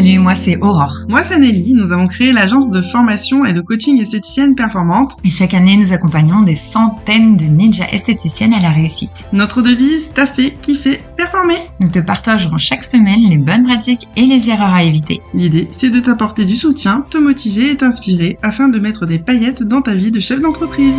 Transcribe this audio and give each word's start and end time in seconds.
Salut, 0.00 0.18
moi 0.18 0.34
c'est 0.34 0.56
Aurore. 0.62 1.04
Moi 1.10 1.22
c'est 1.24 1.38
Nelly. 1.38 1.74
Nous 1.74 1.92
avons 1.92 2.06
créé 2.06 2.32
l'agence 2.32 2.70
de 2.70 2.80
formation 2.80 3.44
et 3.44 3.52
de 3.52 3.60
coaching 3.60 4.00
esthéticienne 4.00 4.54
performante. 4.54 5.12
Et 5.24 5.28
chaque 5.28 5.52
année, 5.52 5.76
nous 5.76 5.92
accompagnons 5.92 6.40
des 6.40 6.54
centaines 6.54 7.36
de 7.36 7.44
ninjas 7.44 7.84
esthéticiennes 7.92 8.54
à 8.54 8.60
la 8.60 8.70
réussite. 8.70 9.28
Notre 9.34 9.60
devise, 9.60 10.10
t'as 10.14 10.24
fait, 10.24 10.52
kiffer, 10.62 11.02
performer. 11.18 11.58
Nous 11.80 11.90
te 11.90 11.98
partagerons 11.98 12.56
chaque 12.56 12.82
semaine 12.82 13.28
les 13.28 13.36
bonnes 13.36 13.64
pratiques 13.64 14.08
et 14.16 14.24
les 14.24 14.48
erreurs 14.48 14.72
à 14.72 14.84
éviter. 14.84 15.20
L'idée, 15.34 15.68
c'est 15.70 15.90
de 15.90 16.00
t'apporter 16.00 16.46
du 16.46 16.56
soutien, 16.56 17.04
te 17.10 17.18
motiver 17.18 17.72
et 17.72 17.76
t'inspirer 17.76 18.38
afin 18.40 18.68
de 18.68 18.78
mettre 18.78 19.04
des 19.04 19.18
paillettes 19.18 19.62
dans 19.62 19.82
ta 19.82 19.92
vie 19.92 20.10
de 20.10 20.18
chef 20.18 20.40
d'entreprise. 20.40 20.96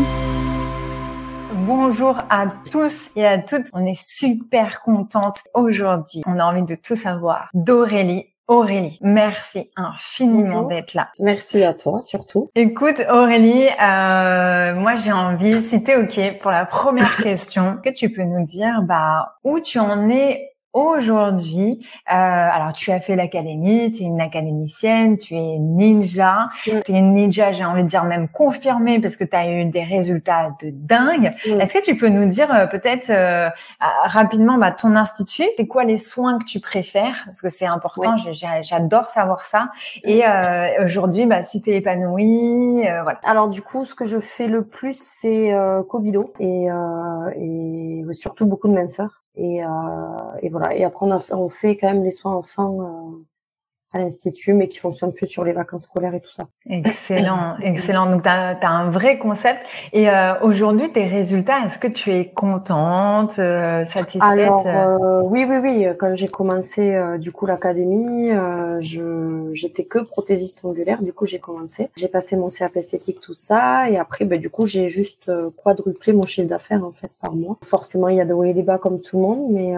Bonjour 1.66 2.20
à 2.30 2.46
tous 2.72 3.10
et 3.16 3.26
à 3.26 3.40
toutes. 3.40 3.66
On 3.74 3.84
est 3.84 4.00
super 4.00 4.82
contente 4.82 5.40
aujourd'hui. 5.56 6.22
On 6.28 6.38
a 6.38 6.44
envie 6.44 6.64
de 6.64 6.76
tout 6.76 6.96
savoir 6.96 7.50
d'Aurélie. 7.56 8.31
Aurélie, 8.48 8.98
merci 9.02 9.72
infiniment 9.76 10.64
d'être 10.64 10.94
là. 10.94 11.10
Merci 11.20 11.64
à 11.64 11.74
toi 11.74 12.02
surtout. 12.02 12.50
Écoute 12.56 13.02
Aurélie, 13.10 13.68
euh, 13.82 14.76
moi 14.76 14.96
j'ai 14.96 15.12
envie, 15.12 15.64
si 15.64 15.84
t'es 15.84 15.96
ok, 15.96 16.40
pour 16.40 16.52
la 16.52 16.66
première 16.66 17.16
question, 17.24 17.78
que 17.84 17.90
tu 17.90 18.10
peux 18.10 18.24
nous 18.24 18.44
dire 18.44 18.82
bah 18.84 19.38
où 19.44 19.60
tu 19.60 19.80
en 19.80 20.10
es 20.10 20.51
Aujourd'hui, 20.74 21.86
euh, 22.10 22.14
alors 22.14 22.72
tu 22.72 22.94
as 22.94 23.02
fait 23.02 23.18
l'académie, 23.18 23.92
tu 23.92 24.04
es 24.04 24.06
une 24.06 24.22
académicienne, 24.22 25.18
tu 25.18 25.36
es 25.36 25.58
ninja, 25.60 26.48
tu 26.64 26.72
es 26.72 26.98
une 26.98 27.14
ninja, 27.14 27.52
j'ai 27.52 27.66
envie 27.66 27.84
de 27.84 27.90
dire 27.90 28.06
même 28.06 28.30
confirmée 28.30 29.02
parce 29.02 29.18
que 29.18 29.26
tu 29.26 29.36
as 29.36 29.52
eu 29.52 29.66
des 29.66 29.84
résultats 29.84 30.56
de 30.62 30.70
dingue. 30.72 31.34
Est-ce 31.46 31.74
que 31.74 31.84
tu 31.84 31.98
peux 31.98 32.08
nous 32.08 32.26
dire 32.26 32.54
euh, 32.56 32.68
peut-être 32.68 33.10
euh, 33.10 33.50
rapidement 34.04 34.58
bah, 34.58 34.72
ton 34.72 34.96
institut, 34.96 35.50
c'est 35.58 35.68
quoi 35.68 35.84
les 35.84 35.98
soins 35.98 36.40
que 36.40 36.46
tu 36.46 36.62
préfères? 36.62 37.22
Parce 37.26 37.42
que 37.42 37.50
c'est 37.50 37.66
important, 37.66 38.16
j'adore 38.62 39.08
savoir 39.08 39.44
ça. 39.44 39.72
Et 40.06 40.22
euh, 40.26 40.86
aujourd'hui, 40.86 41.26
bah, 41.26 41.44
si 41.44 41.62
tu 41.62 41.72
es 41.72 41.78
épanouie, 41.78 42.88
euh, 42.88 43.04
voilà. 43.04 43.20
Alors 43.26 43.50
du 43.50 43.62
coup, 43.62 43.84
ce 43.84 43.94
que 43.94 44.06
je 44.06 44.22
fais 44.22 44.48
le 44.48 44.64
plus, 44.64 44.98
c'est 44.98 45.54
Kobido 45.90 46.32
et, 46.40 46.68
et 47.36 48.04
surtout 48.14 48.46
beaucoup 48.46 48.70
de 48.70 48.74
minceur. 48.74 49.21
Et, 49.36 49.64
euh, 49.64 49.68
et 50.42 50.50
voilà. 50.50 50.76
Et 50.76 50.84
après, 50.84 51.06
on, 51.06 51.12
a, 51.12 51.20
on 51.32 51.50
fait 51.50 51.78
quand 51.78 51.88
même 51.94 52.04
les 52.04 52.12
soins 52.12 52.36
enfants 52.36 53.16
euh, 53.20 53.26
à 53.94 54.00
l'institut, 54.00 54.54
mais 54.54 54.68
qui 54.68 54.78
fonctionne 54.78 55.14
plus 55.14 55.28
sur 55.28 55.44
les 55.44 55.52
vacances 55.52 55.84
scolaires 55.84 56.16
et 56.16 56.22
tout 56.22 56.32
ça. 56.32 56.48
Excellent, 56.70 57.58
excellent. 57.64 58.10
Donc, 58.10 58.24
tu 58.24 58.30
as, 58.30 58.58
un 58.64 58.90
vrai 58.90 59.18
concept. 59.18 59.66
Et 59.92 60.10
euh, 60.10 60.40
aujourd'hui, 60.42 60.92
tes 60.92 61.06
résultats, 61.06 61.66
est-ce 61.66 61.78
que 61.78 61.88
tu 61.88 62.12
es 62.12 62.30
contente, 62.30 63.38
euh, 63.40 63.84
satisfaite 63.84 64.24
Alors, 64.24 64.64
euh, 64.66 65.22
oui, 65.24 65.46
oui, 65.48 65.58
oui. 65.58 65.88
Quand 66.00 66.16
j'ai 66.16 66.30
commencé, 66.30 66.96
euh, 66.96 67.18
du 67.18 67.32
coup, 67.34 67.46
l'académie, 67.46 68.32
euh, 68.32 68.80
je 68.82 69.50
j'étais 69.54 69.84
que 69.84 70.00
prothésiste 70.00 70.64
angulaire. 70.64 71.04
Du 71.04 71.12
coup, 71.12 71.26
j'ai 71.26 71.40
commencé. 71.40 71.90
J'ai 71.98 72.08
passé 72.08 72.38
mon 72.38 72.48
CAP 72.48 72.78
esthétique, 72.78 73.20
tout 73.20 73.34
ça. 73.34 73.90
Et 73.90 73.98
après, 73.98 74.24
bah, 74.24 74.38
du 74.38 74.50
coup, 74.50 74.68
j'ai 74.68 74.88
juste 74.88 75.30
quadruplé 75.64 76.14
mon 76.14 76.24
chiffre 76.24 76.48
d'affaires, 76.48 76.86
en 76.86 76.92
fait, 76.92 77.12
par 77.22 77.36
mois. 77.36 77.58
Forcément, 77.64 78.08
il 78.08 78.18
y 78.18 78.22
a 78.22 78.26
des 78.26 78.34
hauts 78.34 78.46
et 78.46 78.54
des 78.54 78.64
bas 78.64 78.78
comme 78.78 79.02
tout 79.02 79.18
le 79.18 79.22
monde, 79.22 79.48
mais, 79.50 79.74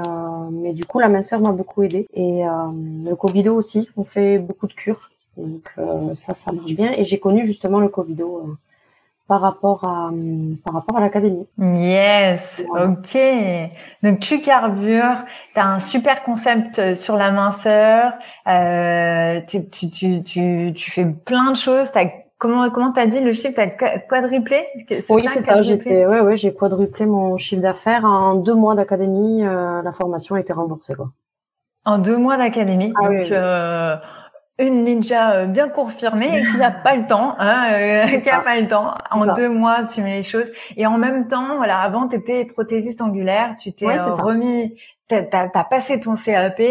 mais 0.52 0.74
du 0.74 0.86
coup, 0.86 1.00
la 1.00 1.10
minceur 1.10 1.42
m'a 1.42 1.52
beaucoup 1.52 1.84
aidé. 1.84 2.08
Et 2.14 2.44
le 2.44 3.16
Covido 3.16 3.56
aussi 3.56 3.90
on 4.04 4.06
fait 4.06 4.38
beaucoup 4.38 4.68
de 4.68 4.74
cures. 4.74 5.10
Donc 5.38 5.74
euh, 5.78 6.14
ça, 6.14 6.34
ça 6.34 6.52
marche 6.52 6.74
bien. 6.74 6.92
Et 6.94 7.06
j'ai 7.06 7.20
connu 7.20 7.46
justement 7.46 7.80
le 7.80 7.88
Covido 7.88 8.38
euh, 8.38 8.54
par 9.28 9.42
rapport 9.42 9.84
à 9.86 10.12
par 10.64 10.74
rapport 10.74 10.98
à 10.98 11.02
l'académie. 11.02 11.48
Yes, 11.58 12.62
ok. 12.70 13.18
Donc 14.04 14.20
tu 14.20 14.42
carbures, 14.42 15.24
tu 15.54 15.60
as 15.60 15.68
un 15.68 15.80
super 15.80 16.24
concept 16.24 16.80
euh, 16.80 16.96
sur 16.96 17.16
la 17.16 17.32
minceur, 17.32 18.14
euh, 18.48 19.40
tu, 19.48 19.70
tu, 19.70 19.90
tu, 20.24 20.74
tu, 20.74 20.92
fais 20.92 21.06
plein 21.06 21.52
de 21.52 21.58
choses. 21.58 21.90
As, 21.96 22.06
comment 22.38 22.70
comment 22.70 22.92
t'as 22.92 23.08
dit 23.08 23.22
le 23.22 23.34
chiffre? 23.34 23.56
T'as 23.56 23.68
quadruplé? 24.00 24.68
Oui, 25.10 25.26
c'est 25.34 25.42
ça. 25.42 25.62
J'étais 25.64 26.06
ouais 26.06 26.20
ouais, 26.20 26.38
j'ai 26.38 26.54
quadruplé 26.54 27.06
mon 27.06 27.38
chiffre 27.38 27.62
d'affaires 27.62 28.06
en 28.06 28.36
deux 28.36 28.56
mois 28.56 28.76
d'académie. 28.76 29.42
la 29.42 29.94
formation 29.94 30.36
a 30.36 30.42
été 30.42 30.54
remboursée 30.54 30.94
quoi. 30.94 31.10
En 31.86 31.98
deux 31.98 32.18
mois 32.18 32.38
d'académie. 32.38 32.94
Ah 32.96 33.08
donc, 33.08 33.32
euh, 33.32 33.98
une 34.60 34.84
ninja 34.84 35.34
euh, 35.34 35.46
bien 35.46 35.68
confirmée 35.68 36.40
et 36.40 36.42
qui 36.52 36.58
n'a 36.58 36.72
pas 36.84 36.96
le 36.96 37.06
temps, 37.08 37.36
hein, 37.40 37.66
euh, 37.74 38.20
qui 38.20 38.30
a 38.30 38.40
pas 38.40 38.60
le 38.60 38.68
temps. 38.68 38.94
En 39.12 39.34
deux 39.34 39.50
mois, 39.50 39.84
tu 39.84 40.02
mets 40.02 40.18
les 40.18 40.24
choses. 40.24 40.52
Et 40.78 40.86
en 40.86 40.98
même 40.98 41.28
temps, 41.28 41.58
voilà, 41.58 41.80
avant, 41.80 42.08
tu 42.08 42.16
étais 42.16 42.46
prothésiste 42.46 43.02
angulaire, 43.02 43.56
tu 43.56 43.74
t'es 43.74 43.88
euh, 43.88 44.14
remis, 44.16 44.80
t'as 45.08 45.26
as, 45.32 45.64
passé 45.64 46.00
ton 46.00 46.16
CAP. 46.16 46.62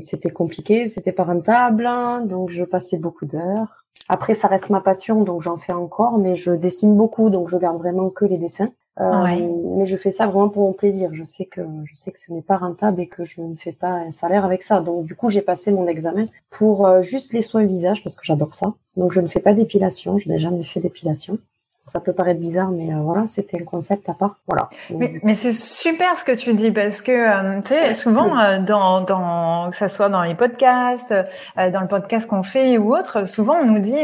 C'était 0.00 0.30
compliqué, 0.30 0.86
c'était 0.86 1.12
pas 1.12 1.24
rentable, 1.24 1.88
donc 2.24 2.50
je 2.50 2.64
passais 2.64 2.96
beaucoup 2.96 3.26
d'heures. 3.26 3.84
Après, 4.08 4.34
ça 4.34 4.48
reste 4.48 4.70
ma 4.70 4.80
passion, 4.80 5.22
donc 5.22 5.42
j'en 5.42 5.56
fais 5.56 5.72
encore, 5.72 6.18
mais 6.18 6.34
je 6.34 6.52
dessine 6.52 6.96
beaucoup, 6.96 7.30
donc 7.30 7.48
je 7.48 7.56
garde 7.56 7.78
vraiment 7.78 8.10
que 8.10 8.24
les 8.24 8.38
dessins. 8.38 8.70
Euh, 9.00 9.48
mais 9.76 9.86
je 9.86 9.96
fais 9.96 10.10
ça 10.12 10.26
vraiment 10.26 10.48
pour 10.48 10.62
mon 10.62 10.72
plaisir. 10.72 11.10
Je 11.12 11.24
sais 11.24 11.46
que 11.46 11.62
je 11.84 11.94
sais 11.94 12.12
que 12.12 12.18
ce 12.18 12.32
n'est 12.32 12.42
pas 12.42 12.56
rentable 12.56 13.00
et 13.00 13.08
que 13.08 13.24
je 13.24 13.40
ne 13.40 13.54
fais 13.54 13.72
pas 13.72 13.90
un 13.90 14.12
salaire 14.12 14.44
avec 14.44 14.62
ça. 14.62 14.80
Donc 14.80 15.06
du 15.06 15.16
coup, 15.16 15.30
j'ai 15.30 15.42
passé 15.42 15.72
mon 15.72 15.86
examen 15.88 16.26
pour 16.50 16.86
euh, 16.86 17.02
juste 17.02 17.32
les 17.32 17.42
soins 17.42 17.64
visage 17.64 18.02
parce 18.04 18.16
que 18.16 18.24
j'adore 18.24 18.54
ça. 18.54 18.74
Donc 18.96 19.12
je 19.12 19.20
ne 19.20 19.26
fais 19.26 19.40
pas 19.40 19.54
d'épilation. 19.54 20.18
Je 20.18 20.28
n'ai 20.28 20.38
jamais 20.38 20.62
fait 20.62 20.80
d'épilation. 20.80 21.38
Ça 21.86 22.00
peut 22.00 22.14
paraître 22.14 22.40
bizarre, 22.40 22.70
mais 22.70 22.94
euh, 22.94 22.98
voilà, 23.00 23.26
c'était 23.26 23.60
un 23.60 23.64
concept 23.64 24.08
à 24.08 24.14
part. 24.14 24.38
Voilà. 24.48 24.70
Mais, 24.88 25.12
mais 25.22 25.34
c'est 25.34 25.52
super 25.52 26.16
ce 26.16 26.24
que 26.24 26.32
tu 26.32 26.54
dis 26.54 26.70
parce 26.70 27.02
que 27.02 27.12
euh, 27.12 27.60
tu 27.60 27.68
sais 27.68 27.92
souvent 27.92 28.38
euh, 28.38 28.58
dans 28.58 29.02
dans 29.02 29.68
que 29.68 29.76
ça 29.76 29.88
soit 29.88 30.08
dans 30.08 30.22
les 30.22 30.34
podcasts, 30.34 31.14
dans 31.56 31.80
le 31.80 31.88
podcast 31.88 32.28
qu'on 32.28 32.42
fait 32.42 32.78
ou 32.78 32.96
autre, 32.96 33.26
souvent 33.26 33.56
on 33.56 33.66
nous 33.66 33.80
dit 33.80 33.98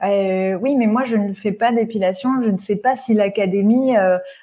oui 0.00 0.76
mais 0.76 0.86
moi 0.86 1.04
je 1.04 1.16
ne 1.16 1.34
fais 1.34 1.52
pas 1.52 1.70
d'épilation, 1.70 2.40
je 2.40 2.48
ne 2.48 2.58
sais 2.58 2.76
pas 2.76 2.96
si 2.96 3.12
l'académie 3.12 3.94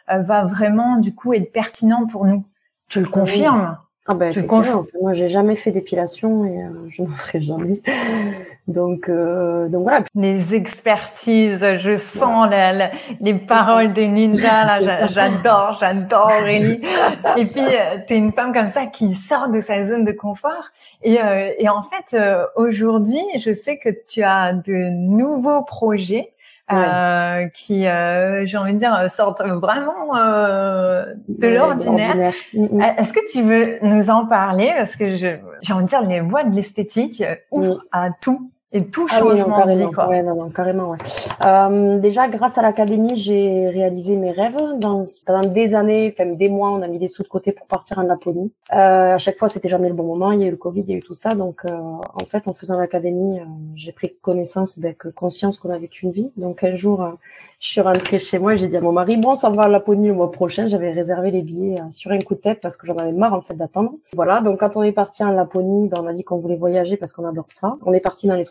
va 0.08 0.44
vraiment 0.46 0.98
du 0.98 1.16
coup 1.16 1.34
être 1.34 1.52
pertinent 1.52 2.06
pour 2.06 2.26
nous. 2.26 2.46
Tu 2.88 3.00
le 3.00 3.08
confirmes 3.08 3.78
ah 4.12 4.16
ben, 4.16 4.30
effectivement, 4.30 4.84
moi 5.00 5.14
j'ai 5.14 5.30
jamais 5.30 5.56
fait 5.56 5.70
d'épilation 5.70 6.44
et 6.44 6.64
euh, 6.64 6.70
je 6.90 7.04
n'en 7.04 7.10
ferai 7.10 7.42
jamais. 7.42 7.80
Donc, 8.68 9.08
euh, 9.08 9.68
donc 9.68 9.84
voilà. 9.84 10.04
Les 10.16 10.56
expertises, 10.56 11.64
je 11.78 11.96
sens 11.96 12.50
la, 12.50 12.90
les 13.22 13.36
paroles 13.36 13.94
des 13.94 14.08
ninjas 14.08 14.80
là, 14.80 15.06
j'adore, 15.06 15.78
j'adore 15.80 16.32
Aurélie. 16.42 16.82
et 17.38 17.46
puis 17.46 17.62
euh, 17.62 18.00
tu 18.08 18.16
es 18.16 18.18
une 18.18 18.34
femme 18.34 18.52
comme 18.52 18.68
ça 18.68 18.88
qui 18.88 19.14
sort 19.14 19.50
de 19.50 19.62
sa 19.62 19.88
zone 19.88 20.06
de 20.06 20.12
confort. 20.12 20.72
Et, 21.04 21.20
et 21.60 21.70
en 21.70 21.84
fait, 21.84 22.18
aujourd'hui, 22.56 23.22
je 23.38 23.54
sais 23.54 23.78
que 23.78 23.90
tu 23.90 24.24
as 24.24 24.54
de 24.54 24.90
nouveaux 24.90 25.64
projets 25.64 26.34
euh, 26.72 27.48
qui, 27.48 27.88
euh, 27.88 28.46
j'ai 28.46 28.58
envie 28.58 28.74
de 28.74 28.80
dire, 28.80 29.10
sortent 29.10 29.42
vraiment 29.42 30.16
euh, 30.16 31.06
de 31.28 31.48
l'ordinaire. 31.48 32.34
Mm, 32.54 32.78
mm. 32.78 32.82
Est-ce 32.98 33.14
que 33.14 33.32
tu 33.32 33.42
veux 33.42 33.80
nous 33.82 34.10
en 34.10 34.26
parler? 34.26 34.72
Parce 34.78 34.96
que 34.96 35.10
j'ai 35.10 35.40
envie 35.72 35.84
de 35.84 35.90
dire, 35.90 36.02
les 36.02 36.22
voies 36.22 36.44
de 36.44 36.56
l'esthétique 36.56 37.24
ouvrent 37.52 37.84
à 37.92 38.10
tout. 38.12 38.52
Et 38.72 38.86
tout 38.86 39.08
ah 39.10 39.18
changement 39.18 39.66
de 39.66 39.72
vie, 39.72 39.92
quoi. 39.92 40.08
Ouais, 40.08 40.22
non, 40.22 40.36
non, 40.36 40.50
carrément, 40.50 40.92
ouais. 40.92 40.98
Euh, 41.44 41.98
déjà, 41.98 42.28
grâce 42.28 42.60
à 42.60 42.62
l'académie, 42.62 43.18
j'ai 43.18 43.68
réalisé 43.70 44.16
mes 44.16 44.30
rêves. 44.32 44.58
Dans, 44.78 45.02
pendant 45.26 45.50
des 45.50 45.74
années, 45.74 46.14
enfin 46.14 46.30
des 46.30 46.50
mois, 46.50 46.70
on 46.70 46.84
a 46.84 46.88
mis 46.88 47.00
des 47.00 47.08
sous 47.08 47.24
de 47.24 47.28
côté 47.28 47.52
pour 47.52 47.66
partir 47.66 47.98
en 47.98 48.04
Laponie. 48.04 48.52
Euh, 48.72 49.16
à 49.16 49.18
chaque 49.18 49.40
fois, 49.40 49.50
c'était 49.50 49.70
jamais 49.70 49.88
le 49.88 49.96
bon 49.96 50.04
moment. 50.04 50.32
Il 50.34 50.42
y 50.42 50.44
a 50.44 50.48
eu 50.48 50.52
le 50.52 50.58
Covid, 50.58 50.82
il 50.82 50.92
y 50.92 50.94
a 50.94 50.98
eu 50.98 51.02
tout 51.02 51.16
ça. 51.16 51.30
Donc, 51.30 51.66
euh, 51.66 51.72
en 51.74 52.26
fait, 52.30 52.48
en 52.48 52.54
faisant 52.54 52.78
l'académie, 52.78 53.40
euh, 53.40 53.44
j'ai 53.76 53.92
pris 53.92 54.14
connaissance, 54.22 54.78
ben, 54.78 54.94
que 54.94 55.08
conscience 55.08 55.58
qu'on 55.58 55.72
avait 55.72 55.88
qu'une 55.88 56.12
vie. 56.12 56.32
Donc, 56.38 56.64
un 56.64 56.76
jour, 56.76 57.02
euh, 57.02 57.10
je 57.60 57.70
suis 57.70 57.82
rentrée 57.82 58.20
chez 58.20 58.38
moi 58.38 58.54
et 58.54 58.58
j'ai 58.60 58.68
dit 58.68 58.78
à 58.78 58.82
mon 58.82 58.92
mari, 58.92 59.18
bon, 59.18 59.34
ça 59.34 59.50
va 59.50 59.64
à 59.64 59.68
Laponie 59.68 60.10
le 60.10 60.14
mois 60.14 60.32
prochain. 60.32 60.68
J'avais 60.68 60.92
réservé 60.92 61.32
les 61.32 61.42
billets 61.42 61.82
euh, 61.82 61.86
sur 61.90 62.12
un 62.12 62.20
coup 62.20 62.36
de 62.36 62.40
tête 62.40 62.62
parce 62.62 62.78
que 62.78 62.86
j'en 62.86 62.96
avais 62.98 63.14
marre, 63.14 63.34
en 63.34 63.42
fait, 63.42 63.56
d'attendre. 63.56 63.94
Voilà. 64.16 64.42
Donc, 64.42 64.60
quand 64.60 64.78
on 64.78 64.84
est 64.84 64.92
parti 64.92 65.24
en 65.24 65.32
Laponie, 65.32 65.88
ben, 65.88 66.04
on 66.04 66.08
a 66.08 66.14
dit 66.14 66.24
qu'on 66.24 66.38
voulait 66.38 66.56
voyager 66.56 66.98
parce 66.98 67.14
qu'on 67.14 67.26
adore 67.26 67.46
ça. 67.48 67.78
On 67.84 67.94
est 67.94 68.00
parti 68.00 68.28
dans 68.28 68.36
les 68.36 68.46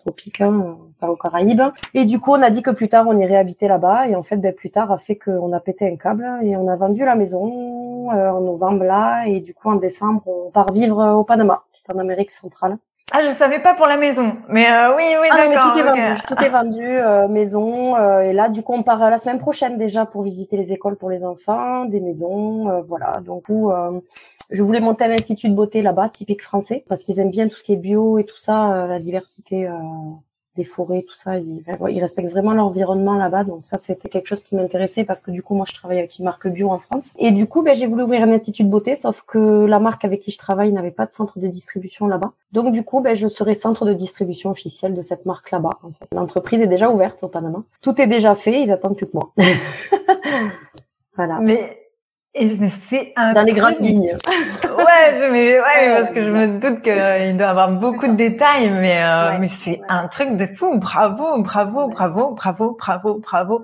aux 1.03 1.17
Caraïbes. 1.17 1.63
Et 1.95 2.05
du 2.05 2.19
coup, 2.19 2.33
on 2.33 2.43
a 2.43 2.51
dit 2.51 2.63
que 2.63 2.71
plus 2.71 2.89
tard, 2.89 3.07
on 3.09 3.19
irait 3.19 3.37
habiter 3.37 3.69
là-bas. 3.69 4.09
Et 4.09 4.15
en 4.17 4.23
fait, 4.23 4.37
ben, 4.37 4.55
plus 4.55 4.71
tard, 4.71 4.91
a 4.93 4.99
fait 4.99 5.17
qu'on 5.17 5.53
a 5.53 5.61
pété 5.61 5.91
un 5.91 5.97
câble 5.97 6.27
et 6.43 6.57
on 6.57 6.69
a 6.69 6.77
vendu 6.77 7.05
la 7.05 7.15
maison 7.15 8.11
euh, 8.11 8.31
en 8.31 8.41
novembre 8.41 8.85
là. 8.85 9.25
Et 9.27 9.41
du 9.41 9.55
coup, 9.55 9.69
en 9.69 9.77
décembre, 9.77 10.23
on 10.27 10.51
part 10.51 10.73
vivre 10.73 11.15
au 11.15 11.25
Panama, 11.25 11.65
qui 11.73 11.83
est 11.87 11.93
en 11.93 11.99
Amérique 11.99 12.31
centrale. 12.31 12.79
Ah, 13.11 13.23
je 13.25 13.31
savais 13.31 13.61
pas 13.61 13.75
pour 13.75 13.87
la 13.87 13.97
maison, 13.97 14.37
mais 14.49 14.71
euh, 14.71 14.95
oui, 14.95 15.05
oui, 15.19 15.29
ah, 15.31 15.49
d'accord. 15.49 15.73
tout 15.73 15.79
est 15.79 15.83
vendu, 15.83 16.21
tout 16.29 16.45
est 16.45 16.49
vendu, 16.51 16.85
euh, 16.85 17.27
maison. 17.27 17.97
Euh, 17.97 18.21
et 18.21 18.35
là, 18.35 18.51
du 18.51 18.63
coup, 18.63 18.75
on 18.75 18.83
part 18.83 18.99
la 19.09 19.17
semaine 19.17 19.39
prochaine 19.39 19.79
déjà 19.79 20.05
pour 20.05 20.23
visiter 20.23 20.59
les 20.59 20.73
écoles 20.73 20.97
pour 20.97 21.09
les 21.09 21.25
enfants, 21.25 21.87
des 21.87 22.01
maisons, 22.01 22.83
voilà. 22.87 23.21
Donc, 23.21 23.47
je 24.51 24.63
voulais 24.63 24.81
monter 24.81 25.05
un 25.05 25.13
institut 25.13 25.49
de 25.49 25.55
beauté 25.55 25.81
là-bas, 25.81 26.11
typique 26.11 26.43
français, 26.43 26.85
parce 26.89 27.03
qu'ils 27.03 27.19
aiment 27.19 27.31
bien 27.31 27.49
tout 27.49 27.57
ce 27.57 27.63
qui 27.63 27.73
est 27.73 27.77
bio 27.77 28.19
et 28.19 28.25
tout 28.25 28.37
ça, 28.37 28.87
la 28.87 28.99
diversité 28.99 29.69
des 30.59 30.65
forêts, 30.65 31.05
tout 31.09 31.15
ça. 31.15 31.39
Ils, 31.39 31.63
respectent 32.01 32.31
vraiment 32.31 32.53
l'environnement 32.53 33.17
là-bas. 33.17 33.45
Donc 33.45 33.65
ça, 33.65 33.79
c'était 33.79 34.09
quelque 34.09 34.27
chose 34.27 34.43
qui 34.43 34.57
m'intéressait 34.57 35.05
parce 35.05 35.21
que 35.23 35.31
du 35.31 35.43
coup, 35.43 35.55
moi, 35.55 35.65
je 35.67 35.75
travaille 35.75 35.99
avec 35.99 36.19
une 36.19 36.27
marque 36.27 36.49
bio 36.49 36.71
en 36.71 36.79
France. 36.79 37.13
Et 37.19 37.31
du 37.31 37.47
coup, 37.47 37.63
ben, 37.63 37.75
j'ai 37.75 37.87
voulu 37.87 38.03
ouvrir 38.03 38.23
un 38.23 38.31
institut 38.31 38.65
de 38.65 38.69
beauté, 38.69 38.95
sauf 38.95 39.23
que 39.23 39.39
la 39.39 39.79
marque 39.79 40.05
avec 40.05 40.21
qui 40.21 40.31
je 40.31 40.39
travaille 40.39 40.73
n'avait 40.73 40.91
pas 40.91 41.07
de 41.07 41.13
centre 41.13 41.39
de 41.39 41.47
distribution 41.47 42.07
là-bas. 42.07 42.33
Donc 42.53 42.73
du 42.73 42.85
coup, 42.85 43.01
ben, 43.01 43.17
je 43.17 43.29
serai 43.29 43.55
centre 43.55 43.87
de 43.87 43.95
distribution 43.95 44.51
officiel 44.51 44.95
de 44.95 45.03
cette 45.03 45.25
marque 45.25 45.51
là-bas. 45.51 45.79
L'entreprise 46.13 46.61
est 46.61 46.67
déjà 46.67 46.91
ouverte 46.91 47.23
au 47.23 47.29
Panama. 47.29 47.63
Tout 47.81 48.01
est 48.01 48.07
déjà 48.07 48.35
fait. 48.35 48.61
Ils 48.63 48.73
attendent 48.73 48.97
plus 48.97 49.07
que 49.07 49.15
moi. 49.15 49.33
voilà. 51.17 51.41
C'est 52.69 53.13
un 53.17 53.33
dans 53.33 53.43
les 53.43 53.53
grandes 53.53 53.81
lignes. 53.81 54.17
ouais, 54.65 55.31
mais 55.31 55.61
ouais, 55.61 55.95
parce 55.97 56.11
que 56.11 56.25
je 56.25 56.31
me 56.31 56.59
doute 56.59 56.83
qu'il 56.83 57.37
doit 57.37 57.49
avoir 57.49 57.71
beaucoup 57.73 58.07
de 58.07 58.15
détails, 58.15 58.71
mais 58.71 59.03
euh, 59.03 59.39
mais 59.39 59.47
c'est 59.47 59.81
un 59.89 60.09
truc 60.09 60.37
de 60.37 60.47
fou. 60.47 60.79
Bravo, 60.79 61.41
bravo, 61.43 61.89
bravo, 61.89 62.33
bravo, 62.33 62.77
bravo, 62.79 63.15
bravo. 63.19 63.63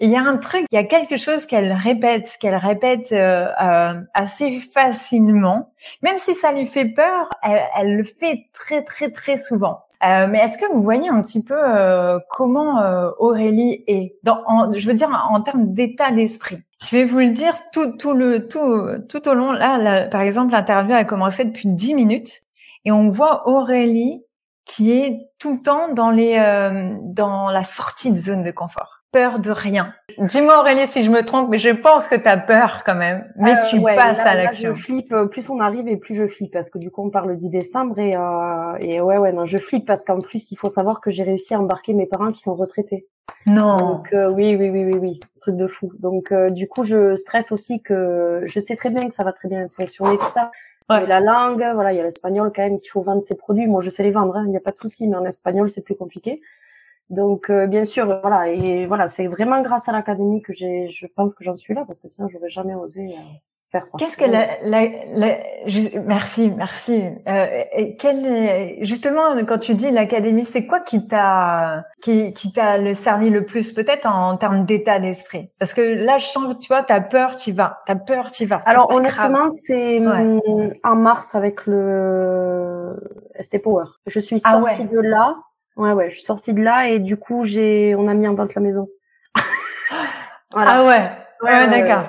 Il 0.00 0.10
y 0.10 0.16
a 0.16 0.20
un 0.20 0.36
truc, 0.36 0.66
il 0.70 0.74
y 0.74 0.78
a 0.78 0.84
quelque 0.84 1.16
chose 1.16 1.46
qu'elle 1.46 1.72
répète, 1.72 2.36
qu'elle 2.40 2.56
répète 2.56 3.12
euh, 3.12 3.48
euh, 3.60 4.00
assez 4.14 4.60
facilement, 4.60 5.72
même 6.02 6.18
si 6.18 6.34
ça 6.34 6.52
lui 6.52 6.66
fait 6.66 6.86
peur, 6.86 7.28
elle, 7.42 7.62
elle 7.78 7.96
le 7.96 8.04
fait 8.04 8.46
très 8.52 8.82
très 8.84 9.10
très 9.10 9.36
souvent. 9.36 9.84
Euh, 10.04 10.28
mais 10.28 10.38
est-ce 10.38 10.58
que 10.58 10.72
vous 10.72 10.82
voyez 10.82 11.08
un 11.08 11.20
petit 11.22 11.42
peu 11.42 11.56
euh, 11.58 12.20
comment 12.30 12.80
euh, 12.80 13.10
Aurélie 13.18 13.82
est 13.88 14.16
dans, 14.22 14.42
je 14.72 14.86
veux 14.86 14.94
dire 14.94 15.10
en 15.30 15.40
termes 15.40 15.72
d'état 15.72 16.12
d'esprit? 16.12 16.58
Je 16.80 16.96
vais 16.96 17.04
vous 17.04 17.18
le 17.18 17.30
dire 17.30 17.54
tout, 17.72 17.96
tout 17.96 18.14
le 18.14 18.46
tout 18.46 18.86
tout 19.08 19.28
au 19.28 19.34
long. 19.34 19.50
Là, 19.50 20.06
par 20.06 20.20
exemple, 20.20 20.52
l'interview 20.52 20.94
a 20.94 21.04
commencé 21.04 21.44
depuis 21.44 21.68
10 21.68 21.94
minutes 21.94 22.40
et 22.84 22.92
on 22.92 23.10
voit 23.10 23.48
Aurélie 23.48 24.22
qui 24.68 24.92
est 24.92 25.30
tout 25.40 25.54
le 25.54 25.62
temps 25.62 25.88
dans 25.92 26.10
les 26.10 26.38
dans 27.02 27.48
la 27.48 27.64
sortie 27.64 28.12
de 28.12 28.18
zone 28.18 28.44
de 28.44 28.52
confort 28.52 28.98
peur 29.12 29.38
de 29.38 29.50
rien. 29.50 29.94
Dis-moi 30.18 30.58
Aurélie 30.60 30.86
si 30.86 31.02
je 31.02 31.10
me 31.10 31.22
trompe, 31.22 31.48
mais 31.50 31.58
je 31.58 31.70
pense 31.70 32.08
que 32.08 32.14
tu 32.14 32.28
as 32.28 32.36
peur 32.36 32.82
quand 32.84 32.94
même, 32.94 33.24
mais 33.36 33.52
euh, 33.52 33.66
tu 33.70 33.80
passes 33.80 34.20
à 34.20 34.34
l'action. 34.34 34.74
Je 34.74 34.80
flippe, 34.80 35.12
euh, 35.12 35.26
plus 35.26 35.48
on 35.50 35.60
arrive 35.60 35.88
et 35.88 35.96
plus 35.96 36.14
je 36.14 36.26
flippe 36.26 36.52
parce 36.52 36.70
que 36.70 36.78
du 36.78 36.90
coup 36.90 37.06
on 37.06 37.10
parle 37.10 37.30
le 37.30 37.36
10 37.36 37.48
décembre 37.50 37.98
et, 37.98 38.14
euh, 38.14 38.76
et 38.80 39.00
ouais 39.00 39.16
ouais 39.16 39.32
non 39.32 39.46
je 39.46 39.56
flippe 39.56 39.86
parce 39.86 40.04
qu'en 40.04 40.20
plus 40.20 40.50
il 40.50 40.56
faut 40.56 40.68
savoir 40.68 41.00
que 41.00 41.10
j'ai 41.10 41.22
réussi 41.22 41.54
à 41.54 41.60
embarquer 41.60 41.94
mes 41.94 42.06
parents 42.06 42.32
qui 42.32 42.42
sont 42.42 42.54
retraités. 42.54 43.06
Non. 43.46 43.76
Donc 43.76 44.12
euh, 44.12 44.28
oui 44.28 44.56
oui 44.56 44.70
oui 44.70 44.84
oui 44.84 44.98
oui 45.00 45.20
truc 45.40 45.56
de 45.56 45.66
fou. 45.66 45.92
Donc 46.00 46.32
du 46.50 46.68
coup 46.68 46.84
je 46.84 47.16
stresse 47.16 47.52
aussi 47.52 47.80
que 47.82 48.42
je 48.44 48.60
sais 48.60 48.76
très 48.76 48.90
bien 48.90 49.08
que 49.08 49.14
ça 49.14 49.24
va 49.24 49.32
très 49.32 49.48
bien 49.48 49.68
fonctionner 49.68 50.18
tout 50.18 50.32
ça. 50.32 50.50
Ouais. 50.90 51.06
la 51.06 51.20
langue, 51.20 51.64
voilà, 51.74 51.92
il 51.92 51.96
y 51.96 52.00
a 52.00 52.02
l'espagnol 52.02 52.50
quand 52.54 52.62
même 52.62 52.78
qu'il 52.78 52.90
faut 52.90 53.02
vendre 53.02 53.24
ses 53.24 53.34
produits. 53.36 53.66
Moi, 53.66 53.82
je 53.82 53.90
sais 53.90 54.02
les 54.02 54.10
vendre, 54.10 54.36
hein, 54.36 54.44
il 54.46 54.50
n'y 54.50 54.56
a 54.56 54.60
pas 54.60 54.72
de 54.72 54.76
souci, 54.76 55.06
mais 55.06 55.16
en 55.16 55.24
espagnol, 55.24 55.68
c'est 55.70 55.82
plus 55.82 55.96
compliqué. 55.96 56.40
Donc 57.10 57.50
euh, 57.50 57.66
bien 57.66 57.84
sûr, 57.86 58.06
voilà 58.22 58.48
et 58.50 58.86
voilà, 58.86 59.08
c'est 59.08 59.26
vraiment 59.28 59.62
grâce 59.62 59.88
à 59.88 59.92
l'académie 59.92 60.42
que 60.42 60.52
j'ai, 60.52 60.90
je 60.90 61.06
pense 61.06 61.34
que 61.34 61.44
j'en 61.44 61.56
suis 61.56 61.74
là 61.74 61.84
parce 61.86 62.00
que 62.00 62.08
sinon 62.08 62.28
j'aurais 62.28 62.50
jamais 62.50 62.74
osé 62.74 63.14
euh, 63.16 63.20
faire 63.70 63.86
ça. 63.86 63.98
Qu'est-ce 63.98 64.16
que 64.16 64.24
la, 64.24 64.58
la, 64.62 64.88
la 65.14 65.38
merci, 66.04 66.52
merci. 66.56 67.02
Euh, 67.26 67.64
quel, 67.98 68.76
justement, 68.80 69.36
quand 69.46 69.58
tu 69.58 69.74
dis 69.74 69.90
l'académie, 69.90 70.44
c'est 70.44 70.66
quoi 70.66 70.80
qui 70.80 71.06
t'a 71.06 71.84
qui, 72.00 72.32
qui 72.32 72.52
t'a 72.52 72.94
servi 72.94 73.30
le 73.30 73.44
plus 73.44 73.72
peut-être 73.72 74.06
en, 74.06 74.36
termes 74.36 74.64
d'état 74.64 74.98
d'esprit? 74.98 75.50
Parce 75.58 75.74
que 75.74 75.80
là, 75.80 76.16
je 76.16 76.26
sens 76.26 76.54
que 76.54 76.58
tu 76.58 76.68
vois, 76.68 76.82
t'as 76.82 77.00
peur, 77.00 77.36
tu 77.36 77.52
vas, 77.52 77.80
t'as 77.86 77.96
peur, 77.96 78.30
tu 78.30 78.46
vas. 78.46 78.62
Alors 78.66 78.90
honnêtement, 78.92 79.50
c'est 79.50 79.98
hum, 79.98 80.40
en 80.84 80.94
mars 80.96 81.34
avec 81.34 81.66
le 81.66 82.94
ST 83.40 83.62
Power. 83.62 83.84
Je 84.06 84.20
suis 84.20 84.40
ah 84.44 84.52
sortie 84.52 84.86
de 84.86 85.00
là 85.00 85.36
Ouais, 85.76 85.92
ouais, 85.92 86.10
je 86.10 86.16
suis 86.16 86.24
sortie 86.24 86.54
de 86.54 86.60
là 86.60 86.88
et 86.88 86.98
du 86.98 87.16
coup, 87.16 87.44
j'ai, 87.44 87.94
on 87.96 88.08
a 88.08 88.14
mis 88.14 88.26
en 88.26 88.34
vente 88.34 88.52
la 88.56 88.60
maison. 88.60 88.88
voilà. 90.52 90.72
Ah 90.74 90.84
ouais, 90.84 91.48
ouais, 91.48 91.68
d'accord. 91.68 92.04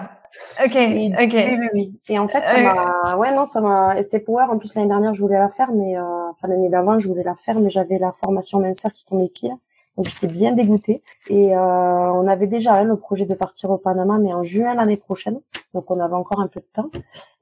Ok, 0.64 0.76
ok. 0.76 1.34
Oui, 1.34 1.58
oui, 1.60 1.70
oui. 1.74 2.00
Et 2.08 2.20
en 2.20 2.28
fait, 2.28 2.42
ça 2.42 2.62
m'a, 2.62 3.16
ouais, 3.18 3.34
non, 3.34 3.46
ça 3.46 3.62
m'a, 3.62 4.02
ST 4.02 4.24
Power, 4.24 4.46
en 4.50 4.58
plus, 4.58 4.76
l'année 4.76 4.88
dernière, 4.88 5.14
je 5.14 5.22
voulais 5.22 5.40
la 5.40 5.50
faire, 5.50 5.72
mais, 5.72 5.98
euh, 5.98 6.30
enfin, 6.32 6.48
l'année 6.48 6.70
d'avant, 6.70 7.00
je 7.00 7.08
voulais 7.08 7.24
la 7.24 7.36
faire, 7.36 7.60
mais 7.60 7.70
j'avais 7.70 7.98
la 7.98 8.12
formation 8.12 8.60
minceur 8.60 8.92
qui 8.92 9.06
tombait 9.06 9.30
pile. 9.30 9.54
Donc, 9.98 10.08
j'étais 10.08 10.28
bien 10.28 10.52
dégoûtée. 10.54 11.02
Et, 11.30 11.56
euh, 11.56 11.60
on 11.60 12.28
avait 12.28 12.48
déjà, 12.48 12.74
hein, 12.74 12.84
le 12.84 12.96
projet 12.96 13.26
de 13.26 13.34
partir 13.34 13.70
au 13.72 13.78
Panama, 13.78 14.18
mais 14.20 14.34
en 14.34 14.44
juin 14.44 14.74
l'année 14.76 14.98
prochaine. 14.98 15.40
Donc, 15.74 15.90
on 15.92 16.00
avait 16.00 16.14
encore 16.14 16.40
un 16.40 16.48
peu 16.48 16.60
de 16.60 16.68
temps. 16.74 16.90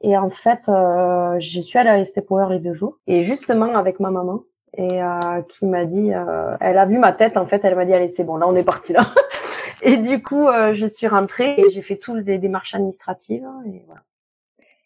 Et 0.01 0.17
en 0.17 0.29
fait, 0.29 0.69
euh, 0.69 1.37
je 1.39 1.61
suis 1.61 1.77
allée 1.77 1.89
à 1.89 2.03
ST 2.03 2.21
Power 2.21 2.47
les 2.49 2.59
deux 2.59 2.73
jours. 2.73 2.97
Et 3.07 3.25
justement, 3.25 3.75
avec 3.75 3.99
ma 3.99 4.11
maman, 4.11 4.41
et 4.77 5.01
euh, 5.01 5.41
qui 5.49 5.65
m'a 5.65 5.85
dit, 5.85 6.13
euh, 6.13 6.55
elle 6.59 6.77
a 6.77 6.85
vu 6.85 6.97
ma 6.99 7.11
tête 7.11 7.37
en 7.37 7.45
fait, 7.45 7.61
elle 7.63 7.75
m'a 7.75 7.85
dit 7.85 7.93
allez 7.93 8.09
c'est 8.09 8.23
bon 8.23 8.37
là 8.37 8.47
on 8.47 8.55
est 8.55 8.63
parti 8.63 8.93
là. 8.93 9.07
et 9.81 9.97
du 9.97 10.21
coup 10.21 10.47
euh, 10.47 10.73
je 10.73 10.85
suis 10.87 11.07
rentrée 11.07 11.55
et 11.59 11.69
j'ai 11.69 11.81
fait 11.81 11.97
toutes 11.97 12.25
les 12.25 12.37
démarches 12.37 12.75
administratives 12.75 13.47
et 13.65 13.83
voilà. 13.85 14.01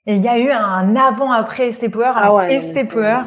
Et 0.07 0.15
il 0.15 0.21
y 0.23 0.27
a 0.27 0.39
eu 0.39 0.49
un 0.49 0.95
avant-après 0.95 1.71
ST 1.71 1.91
Power. 1.91 2.13
ah 2.15 2.33
ouais, 2.33 2.59
Power, 2.89 3.21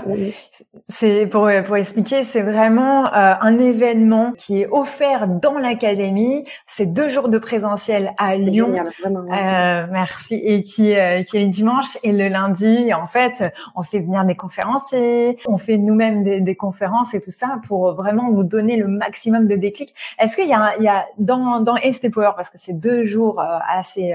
c'est 0.89 1.27
pour 1.27 1.49
pour 1.65 1.77
expliquer, 1.77 2.25
c'est 2.25 2.43
vraiment 2.43 3.07
euh, 3.07 3.35
un 3.41 3.59
événement 3.59 4.33
qui 4.33 4.63
est 4.63 4.67
offert 4.69 5.29
dans 5.29 5.57
l'académie. 5.57 6.45
C'est 6.67 6.87
deux 6.87 7.09
jours 7.09 7.29
de 7.29 7.39
présentiel 7.39 8.13
à 8.19 8.35
Lyon. 8.35 8.67
Génial, 8.67 8.91
vraiment, 9.01 9.21
euh, 9.33 9.87
merci. 9.93 10.35
Et 10.35 10.65
qui 10.65 10.97
euh, 10.97 11.23
qui 11.23 11.37
est 11.37 11.45
le 11.45 11.51
dimanche 11.51 11.97
et 12.03 12.11
le 12.11 12.27
lundi. 12.27 12.93
En 12.93 13.07
fait, 13.07 13.45
on 13.77 13.83
fait 13.83 14.01
venir 14.01 14.25
des 14.25 14.35
conférenciers, 14.35 15.39
on 15.47 15.59
fait 15.59 15.79
nous-mêmes 15.79 16.25
des, 16.25 16.41
des, 16.41 16.57
conférences 16.57 17.15
et 17.15 17.21
tout 17.21 17.31
ça 17.31 17.61
pour 17.69 17.95
vraiment 17.95 18.33
vous 18.33 18.45
donner 18.45 18.77
le 18.77 18.89
maximum 18.89 19.47
de 19.47 19.55
déclics. 19.55 19.95
Est-ce 20.19 20.35
qu'il 20.35 20.49
y 20.49 20.55
a 20.55 20.73
il 20.79 20.83
y 20.83 20.89
a 20.89 21.07
dans 21.19 21.61
dans 21.61 21.77
ST 21.77 22.11
Power 22.11 22.33
parce 22.35 22.51
que 22.51 22.59
c'est 22.59 22.73
deux 22.73 23.05
jours 23.05 23.41
euh, 23.41 23.59
assez 23.69 24.13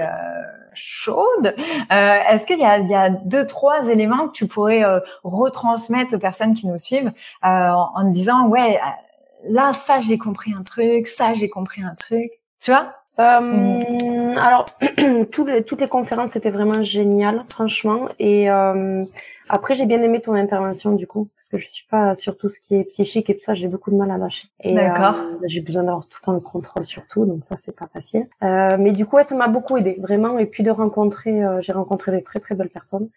chaude. 0.74 1.54
Euh, 1.92 2.18
Est-ce 2.30 2.46
qu'il 2.46 2.58
y 2.58 2.60
y 2.60 2.94
a 2.94 3.10
deux, 3.10 3.46
trois 3.46 3.88
éléments 3.88 4.28
que 4.28 4.32
tu 4.32 4.46
pourrais 4.46 4.84
euh, 4.84 5.00
retransmettre 5.24 6.14
aux 6.14 6.18
personnes 6.18 6.54
qui 6.54 6.66
nous 6.66 6.78
suivent 6.78 7.12
euh, 7.44 7.48
en, 7.48 7.90
en, 7.94 8.04
disant, 8.04 8.48
ouais, 8.48 8.76
euh, 8.76 9.50
là, 9.50 9.72
ça, 9.72 10.00
j'ai 10.00 10.18
compris 10.18 10.52
un 10.58 10.62
truc, 10.62 11.06
ça, 11.06 11.34
j'ai 11.34 11.48
compris 11.48 11.82
un 11.82 11.94
truc. 11.94 12.30
Tu 12.60 12.70
vois? 12.70 12.94
Euh, 13.18 13.40
mmh. 13.40 14.38
Alors, 14.38 14.66
toutes 15.30 15.48
les, 15.48 15.64
toutes 15.64 15.80
les 15.80 15.88
conférences 15.88 16.36
étaient 16.36 16.50
vraiment 16.50 16.82
géniales, 16.82 17.44
franchement. 17.50 18.08
Et 18.18 18.50
euh, 18.50 19.04
après, 19.50 19.74
j'ai 19.74 19.86
bien 19.86 20.02
aimé 20.02 20.20
ton 20.20 20.34
intervention 20.34 20.92
du 20.92 21.06
coup, 21.06 21.28
parce 21.36 21.48
que 21.48 21.58
je 21.58 21.66
suis 21.68 21.86
pas 21.90 22.14
sur 22.14 22.36
tout 22.36 22.48
ce 22.48 22.60
qui 22.60 22.76
est 22.76 22.84
psychique 22.84 23.28
et 23.30 23.36
tout 23.36 23.44
ça, 23.44 23.54
j'ai 23.54 23.68
beaucoup 23.68 23.90
de 23.90 23.96
mal 23.96 24.10
à 24.10 24.18
lâcher. 24.18 24.48
D'accord. 24.64 25.16
Euh, 25.16 25.36
j'ai 25.44 25.60
besoin 25.60 25.82
d'avoir 25.82 26.06
tout 26.06 26.18
le 26.22 26.24
temps 26.24 26.32
le 26.32 26.40
contrôle 26.40 26.84
sur 26.84 27.06
tout, 27.06 27.24
donc 27.26 27.44
ça 27.44 27.56
c'est 27.56 27.76
pas 27.76 27.88
facile. 27.92 28.28
Euh, 28.42 28.76
mais 28.78 28.92
du 28.92 29.06
coup, 29.06 29.16
ouais, 29.16 29.22
ça 29.22 29.34
m'a 29.34 29.48
beaucoup 29.48 29.76
aidé, 29.76 29.96
vraiment. 30.00 30.38
Et 30.38 30.46
puis 30.46 30.62
de 30.62 30.70
rencontrer, 30.70 31.44
euh, 31.44 31.60
j'ai 31.60 31.72
rencontré 31.72 32.12
des 32.12 32.22
très 32.22 32.40
très 32.40 32.54
belles 32.54 32.70
personnes 32.70 33.08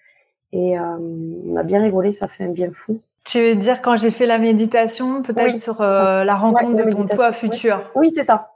et 0.52 0.78
euh, 0.78 0.98
on 1.48 1.56
a 1.56 1.64
bien 1.64 1.82
rigolé, 1.82 2.12
ça 2.12 2.28
fait 2.28 2.46
un 2.46 2.50
bien 2.50 2.72
fou. 2.74 3.00
Tu 3.26 3.40
veux 3.40 3.56
dire 3.56 3.82
quand 3.82 3.96
j'ai 3.96 4.12
fait 4.12 4.26
la 4.26 4.38
méditation, 4.38 5.22
peut-être 5.22 5.58
sur 5.58 5.82
euh, 5.82 6.24
la 6.24 6.36
rencontre 6.36 6.76
de 6.76 6.92
ton 6.92 7.06
toi 7.06 7.32
futur? 7.32 7.90
Oui, 7.96 8.12
c'est 8.12 8.24
ça. 8.24 8.50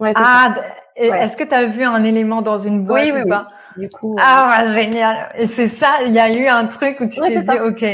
Ouais, 0.00 0.12
ah, 0.14 0.54
est-ce 0.94 1.36
que 1.36 1.44
tu 1.44 1.54
as 1.54 1.66
vu 1.66 1.82
un 1.82 2.04
élément 2.04 2.40
dans 2.40 2.58
une 2.58 2.84
boîte 2.84 3.10
oui, 3.12 3.22
ou 3.22 3.28
pas? 3.28 3.48
Du 3.78 3.88
coup, 3.88 4.16
ah, 4.18 4.62
génial. 4.74 5.30
Et 5.36 5.46
c'est 5.46 5.68
ça, 5.68 5.88
il 6.06 6.14
y 6.14 6.18
a 6.18 6.32
eu 6.32 6.46
un 6.46 6.66
truc 6.66 7.00
où 7.00 7.06
tu 7.06 7.20
t'es 7.20 7.40
dit, 7.40 7.58
OK, 7.64 7.84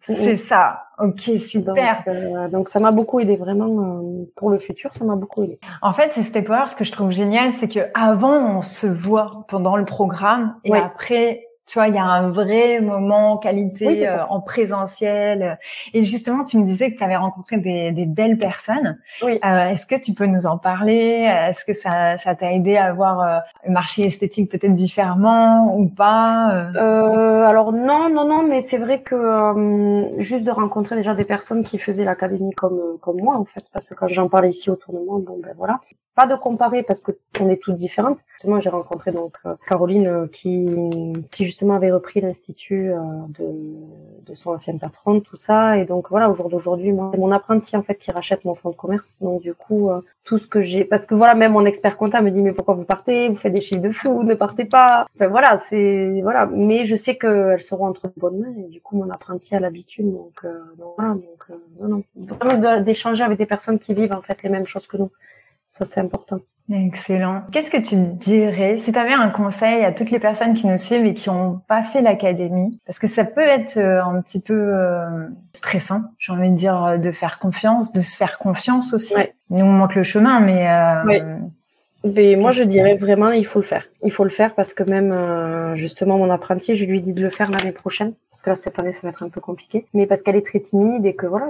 c'est 0.00 0.36
ça. 0.36 0.84
Ok, 0.98 1.20
super. 1.38 2.02
Donc, 2.04 2.16
euh, 2.16 2.48
donc 2.48 2.68
ça 2.68 2.80
m'a 2.80 2.90
beaucoup 2.90 3.20
aidé 3.20 3.36
vraiment 3.36 3.66
euh, 3.66 4.30
pour 4.34 4.50
le 4.50 4.58
futur, 4.58 4.92
ça 4.92 5.04
m'a 5.04 5.14
beaucoup 5.14 5.44
aidé. 5.44 5.60
En 5.80 5.92
fait, 5.92 6.10
c'est 6.12 6.22
Step 6.22 6.46
Power. 6.46 6.64
Ce 6.68 6.74
que 6.74 6.84
je 6.84 6.90
trouve 6.90 7.12
génial, 7.12 7.52
c'est 7.52 7.68
que 7.68 7.80
avant 7.94 8.58
on 8.58 8.62
se 8.62 8.86
voit 8.88 9.44
pendant 9.48 9.76
le 9.76 9.84
programme 9.84 10.56
et 10.64 10.74
après 10.74 11.47
tu 11.68 11.78
vois, 11.78 11.88
il 11.88 11.94
y 11.94 11.98
a 11.98 12.04
un 12.04 12.30
vrai 12.30 12.80
moment 12.80 13.36
qualité 13.36 14.08
euh, 14.08 14.24
en 14.28 14.40
présentiel. 14.40 15.58
Et 15.94 16.02
justement, 16.02 16.42
tu 16.44 16.58
me 16.58 16.64
disais 16.64 16.92
que 16.92 16.98
tu 16.98 17.04
avais 17.04 17.16
rencontré 17.16 17.58
des, 17.58 17.92
des, 17.92 18.06
belles 18.06 18.38
personnes. 18.38 18.98
Oui. 19.22 19.38
Euh, 19.44 19.68
Est-ce 19.68 19.86
que 19.86 19.94
tu 19.94 20.14
peux 20.14 20.26
nous 20.26 20.46
en 20.46 20.58
parler? 20.58 21.28
Est-ce 21.48 21.64
que 21.64 21.74
ça 21.74 22.16
ça 22.16 22.34
t'a 22.34 22.52
aidé 22.52 22.76
à 22.76 22.86
avoir 22.86 23.20
euh, 23.20 23.38
un 23.66 23.72
marché 23.72 24.02
esthétique 24.02 24.50
peut-être 24.50 24.74
différemment 24.74 25.76
ou 25.76 25.88
pas 25.88 26.52
euh, 26.76 27.42
Alors 27.42 27.72
non, 27.72 28.10
non, 28.10 28.26
non, 28.26 28.42
mais 28.42 28.60
c'est 28.60 28.78
vrai 28.78 29.02
que 29.02 29.14
euh, 29.14 30.20
juste 30.20 30.44
de 30.44 30.50
rencontrer 30.50 30.96
déjà 30.96 31.14
des 31.14 31.24
personnes 31.24 31.64
qui 31.64 31.78
faisaient 31.78 32.04
l'académie 32.04 32.52
comme 32.52 32.98
comme 33.00 33.20
moi 33.20 33.36
en 33.36 33.44
fait, 33.44 33.64
parce 33.72 33.88
que 33.88 33.94
quand 33.94 34.08
j'en 34.08 34.28
parlais 34.28 34.50
ici 34.50 34.70
autour 34.70 34.94
de 34.94 34.98
moi, 34.98 35.18
bon 35.24 35.38
ben 35.42 35.54
voilà. 35.56 35.80
Pas 36.18 36.26
de 36.26 36.34
comparer 36.34 36.82
parce 36.82 37.00
que 37.00 37.12
on 37.40 37.48
est 37.48 37.62
toutes 37.62 37.76
différentes. 37.76 38.22
Moi, 38.42 38.58
j'ai 38.58 38.70
rencontré 38.70 39.12
donc 39.12 39.34
euh, 39.46 39.54
Caroline 39.68 40.08
euh, 40.08 40.26
qui 40.26 40.56
justement 41.38 41.74
avait 41.76 41.92
repris 41.92 42.20
l'institut 42.20 42.90
euh, 42.90 42.96
de 43.38 43.48
de 44.28 44.34
son 44.34 44.50
ancienne 44.50 44.80
patronne, 44.80 45.22
tout 45.22 45.36
ça. 45.36 45.78
Et 45.78 45.84
donc 45.84 46.10
voilà, 46.10 46.28
au 46.28 46.34
jour 46.34 46.48
d'aujourd'hui, 46.48 46.90
moi, 46.90 47.12
c'est 47.14 47.20
mon 47.20 47.30
apprenti 47.30 47.76
en 47.76 47.84
fait 47.84 47.94
qui 47.94 48.10
rachète 48.10 48.44
mon 48.44 48.56
fonds 48.56 48.70
de 48.70 48.74
commerce. 48.74 49.14
Donc 49.20 49.40
du 49.42 49.54
coup, 49.54 49.90
tout 50.24 50.38
ce 50.38 50.48
que 50.48 50.60
j'ai, 50.60 50.84
parce 50.84 51.06
que 51.06 51.14
voilà, 51.14 51.36
même 51.36 51.52
mon 51.52 51.64
expert 51.64 51.96
comptable 51.96 52.26
me 52.26 52.32
dit 52.32 52.42
mais 52.42 52.52
pourquoi 52.52 52.74
vous 52.74 52.84
partez? 52.84 53.28
Vous 53.28 53.36
faites 53.36 53.54
des 53.54 53.60
chiffres 53.60 53.80
de 53.80 53.92
fou, 53.92 54.24
ne 54.24 54.34
partez 54.34 54.64
pas. 54.64 55.06
Enfin 55.14 55.28
voilà, 55.28 55.56
c'est 55.56 56.20
voilà. 56.22 56.46
Mais 56.46 56.84
je 56.84 56.96
sais 56.96 57.16
qu'elles 57.16 57.62
seront 57.62 57.86
entre 57.86 58.12
bonnes 58.16 58.40
mains. 58.40 58.54
Et 58.64 58.68
du 58.68 58.80
coup, 58.80 58.96
mon 58.96 59.08
apprenti 59.10 59.54
a 59.54 59.60
l'habitude. 59.60 60.10
Donc, 60.10 60.44
donc 60.78 60.94
voilà, 60.98 61.14
donc 61.14 61.40
non, 61.80 61.88
non, 61.88 62.02
vraiment 62.16 62.80
d'échanger 62.80 63.22
avec 63.22 63.38
des 63.38 63.46
personnes 63.46 63.78
qui 63.78 63.94
vivent 63.94 64.16
en 64.20 64.22
fait 64.22 64.42
les 64.42 64.50
mêmes 64.50 64.66
choses 64.66 64.88
que 64.88 64.96
nous. 64.96 65.12
Ça, 65.78 65.84
c'est 65.84 66.00
important. 66.00 66.40
Excellent. 66.70 67.44
Qu'est-ce 67.50 67.70
que 67.70 67.78
tu 67.78 67.96
dirais 67.96 68.76
si 68.76 68.92
tu 68.92 68.98
avais 68.98 69.14
un 69.14 69.30
conseil 69.30 69.84
à 69.84 69.92
toutes 69.92 70.10
les 70.10 70.18
personnes 70.18 70.52
qui 70.52 70.66
nous 70.66 70.76
suivent 70.76 71.06
et 71.06 71.14
qui 71.14 71.30
n'ont 71.30 71.60
pas 71.66 71.82
fait 71.82 72.02
l'académie? 72.02 72.78
Parce 72.84 72.98
que 72.98 73.06
ça 73.06 73.24
peut 73.24 73.40
être 73.40 73.78
euh, 73.78 74.02
un 74.02 74.20
petit 74.20 74.40
peu 74.40 74.52
euh, 74.54 75.28
stressant, 75.54 76.02
j'ai 76.18 76.32
envie 76.32 76.50
de 76.50 76.56
dire, 76.56 76.98
de 76.98 77.10
faire 77.10 77.38
confiance, 77.38 77.92
de 77.92 78.00
se 78.00 78.16
faire 78.16 78.38
confiance 78.38 78.92
aussi. 78.92 79.14
Nous, 79.48 79.64
on 79.64 79.72
manque 79.72 79.94
le 79.94 80.02
chemin, 80.02 80.40
mais... 80.40 80.68
Euh, 80.68 81.36
mais 82.04 82.36
moi, 82.36 82.52
je 82.52 82.62
dirais 82.62 82.94
vraiment, 82.94 83.30
il 83.30 83.44
faut 83.44 83.58
le 83.58 83.64
faire. 83.64 83.84
Il 84.04 84.12
faut 84.12 84.22
le 84.22 84.30
faire 84.30 84.54
parce 84.54 84.72
que 84.72 84.88
même, 84.88 85.74
justement, 85.74 86.16
mon 86.16 86.30
apprenti, 86.30 86.76
je 86.76 86.84
lui 86.84 87.00
dis 87.00 87.12
de 87.12 87.20
le 87.20 87.28
faire 87.28 87.50
l'année 87.50 87.72
prochaine. 87.72 88.12
Parce 88.30 88.40
que 88.40 88.50
là, 88.50 88.56
cette 88.56 88.78
année, 88.78 88.92
ça 88.92 89.00
va 89.02 89.08
être 89.08 89.24
un 89.24 89.28
peu 89.28 89.40
compliqué. 89.40 89.84
Mais 89.94 90.06
parce 90.06 90.22
qu'elle 90.22 90.36
est 90.36 90.46
très 90.46 90.60
timide 90.60 91.04
et 91.04 91.16
que 91.16 91.26
voilà, 91.26 91.46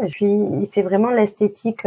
c'est 0.65 0.81
vraiment 0.81 1.11
l'esthétique 1.11 1.85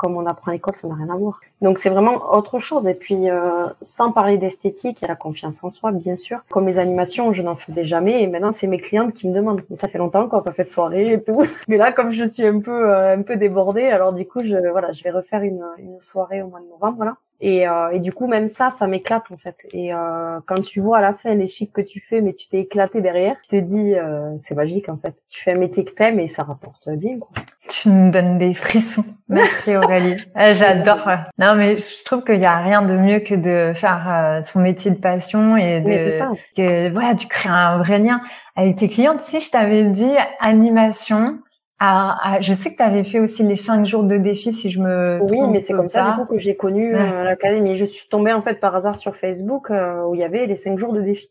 comme 0.00 0.16
on 0.16 0.24
apprend 0.24 0.50
à 0.50 0.54
l'école, 0.54 0.74
ça 0.74 0.88
n'a 0.88 0.94
rien 0.94 1.10
à 1.10 1.16
voir. 1.16 1.42
Donc 1.60 1.78
c'est 1.78 1.90
vraiment 1.90 2.34
autre 2.34 2.58
chose. 2.58 2.88
Et 2.88 2.94
puis 2.94 3.28
euh, 3.28 3.66
sans 3.82 4.12
parler 4.12 4.38
d'esthétique, 4.38 5.02
a 5.02 5.06
la 5.06 5.14
confiance 5.14 5.62
en 5.62 5.68
soi, 5.68 5.92
bien 5.92 6.16
sûr. 6.16 6.40
Comme 6.48 6.66
les 6.66 6.78
animations, 6.78 7.34
je 7.34 7.42
n'en 7.42 7.54
faisais 7.54 7.84
jamais, 7.84 8.22
et 8.22 8.26
maintenant 8.26 8.50
c'est 8.50 8.66
mes 8.66 8.78
clientes 8.78 9.12
qui 9.12 9.28
me 9.28 9.34
demandent. 9.34 9.60
Mais 9.68 9.76
ça 9.76 9.88
fait 9.88 9.98
longtemps 9.98 10.26
qu'on 10.26 10.36
n'a 10.36 10.42
pas 10.42 10.52
fait 10.52 10.64
de 10.64 10.70
soirée 10.70 11.04
et 11.04 11.22
tout. 11.22 11.44
Mais 11.68 11.76
là, 11.76 11.92
comme 11.92 12.12
je 12.12 12.24
suis 12.24 12.46
un 12.46 12.60
peu 12.60 12.90
euh, 12.90 13.14
un 13.14 13.20
peu 13.20 13.36
débordée, 13.36 13.88
alors 13.88 14.14
du 14.14 14.26
coup, 14.26 14.40
je 14.42 14.70
voilà, 14.70 14.92
je 14.92 15.04
vais 15.04 15.10
refaire 15.10 15.42
une, 15.42 15.66
une 15.76 16.00
soirée 16.00 16.40
au 16.40 16.46
mois 16.46 16.60
de 16.60 16.66
novembre, 16.70 16.96
voilà. 16.96 17.16
Et, 17.42 17.66
euh, 17.66 17.90
et 17.90 18.00
du 18.00 18.12
coup, 18.12 18.26
même 18.26 18.48
ça, 18.48 18.70
ça 18.70 18.86
m'éclate 18.86 19.24
en 19.30 19.38
fait. 19.38 19.56
Et 19.72 19.94
euh, 19.94 20.40
quand 20.46 20.62
tu 20.62 20.80
vois 20.80 20.98
à 20.98 21.00
la 21.00 21.14
fin 21.14 21.34
les 21.34 21.48
chics 21.48 21.72
que 21.72 21.80
tu 21.80 22.00
fais, 22.00 22.20
mais 22.20 22.34
tu 22.34 22.48
t'es 22.48 22.58
éclaté 22.60 23.00
derrière, 23.00 23.36
tu 23.42 23.48
te 23.48 23.56
dis, 23.56 23.94
euh, 23.94 24.36
c'est 24.38 24.54
magique 24.54 24.88
en 24.88 24.98
fait. 24.98 25.14
Tu 25.30 25.42
fais 25.42 25.56
un 25.56 25.60
métier 25.60 25.84
que 25.84 25.92
t'aimes 25.92 26.20
et 26.20 26.28
ça 26.28 26.42
rapporte 26.42 26.88
bien. 26.90 27.18
Quoi. 27.18 27.30
Tu 27.68 27.88
me 27.88 28.10
donnes 28.10 28.36
des 28.36 28.52
frissons. 28.52 29.04
Merci 29.28 29.76
Aurélie. 29.76 30.16
Ah, 30.34 30.52
j'adore. 30.52 31.08
Non, 31.38 31.54
mais 31.54 31.76
je 31.76 32.04
trouve 32.04 32.24
qu'il 32.24 32.40
y 32.40 32.46
a 32.46 32.56
rien 32.58 32.82
de 32.82 32.94
mieux 32.94 33.20
que 33.20 33.34
de 33.34 33.72
faire 33.74 34.06
euh, 34.08 34.42
son 34.42 34.60
métier 34.60 34.90
de 34.90 34.98
passion 34.98 35.56
et 35.56 35.80
de 35.80 36.18
ça. 36.18 36.30
que 36.56 36.92
voilà, 36.92 37.14
tu 37.14 37.26
crées 37.26 37.48
un 37.48 37.78
vrai 37.78 37.98
lien 37.98 38.20
avec 38.56 38.76
tes 38.76 38.88
clientes. 38.88 39.20
Si 39.20 39.40
je 39.40 39.50
t'avais 39.50 39.84
dit 39.84 40.14
animation, 40.40 41.38
ah, 41.82 42.18
ah, 42.22 42.40
je 42.42 42.52
sais 42.52 42.70
que 42.70 42.76
tu 42.76 42.82
avais 42.82 43.04
fait 43.04 43.20
aussi 43.20 43.42
les 43.42 43.56
cinq 43.56 43.86
jours 43.86 44.04
de 44.04 44.18
défi, 44.18 44.52
si 44.52 44.70
je 44.70 44.80
me 44.80 45.18
Oui, 45.22 45.40
mais 45.48 45.60
c'est 45.60 45.72
comme 45.72 45.88
ça 45.88 46.10
du 46.10 46.26
coup 46.26 46.34
que 46.34 46.38
j'ai 46.38 46.54
connu 46.54 46.94
euh, 46.94 47.24
l'académie. 47.24 47.78
Je 47.78 47.86
suis 47.86 48.06
tombée 48.06 48.34
en 48.34 48.42
fait 48.42 48.60
par 48.60 48.76
hasard 48.76 48.98
sur 48.98 49.16
Facebook 49.16 49.70
euh, 49.70 50.04
où 50.04 50.14
il 50.14 50.20
y 50.20 50.24
avait 50.24 50.44
les 50.44 50.56
cinq 50.56 50.78
jours 50.78 50.92
de 50.92 51.00
défi. 51.00 51.30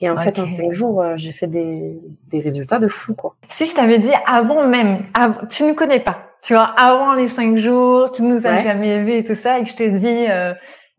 Et 0.00 0.08
en 0.08 0.16
fait, 0.16 0.38
en 0.38 0.46
cinq 0.46 0.72
jours, 0.72 1.02
euh, 1.02 1.14
j'ai 1.16 1.32
fait 1.32 1.48
des, 1.48 2.00
des 2.30 2.40
résultats 2.40 2.78
de 2.78 2.86
fou, 2.86 3.14
quoi. 3.14 3.34
Si 3.48 3.66
je 3.66 3.74
t'avais 3.74 3.98
dit 3.98 4.12
avant 4.24 4.66
même, 4.68 5.02
avant, 5.14 5.46
tu 5.46 5.64
ne 5.64 5.72
connais 5.72 6.00
pas, 6.00 6.30
tu 6.42 6.54
vois, 6.54 6.74
avant 6.76 7.14
les 7.14 7.26
cinq 7.26 7.56
jours, 7.56 8.12
tu 8.12 8.22
nous 8.22 8.46
as 8.46 8.58
jamais 8.58 9.02
vu 9.02 9.12
et 9.14 9.24
tout 9.24 9.34
ça, 9.34 9.58
et 9.58 9.64
que 9.64 9.68
je 9.68 9.76
te 9.76 9.88
dis, 9.88 10.26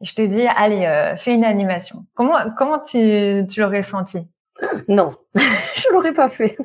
je 0.02 0.14
te 0.14 0.22
dis, 0.22 0.46
allez, 0.58 1.14
fais 1.18 1.34
une 1.34 1.46
animation. 1.46 2.00
Comment, 2.16 2.38
comment 2.58 2.80
tu, 2.80 3.46
tu 3.50 3.62
l'aurais 3.62 3.82
senti? 3.82 4.28
Non, 4.88 5.12
je 5.36 5.92
l'aurais 5.94 6.14
pas 6.14 6.30
fait. 6.30 6.58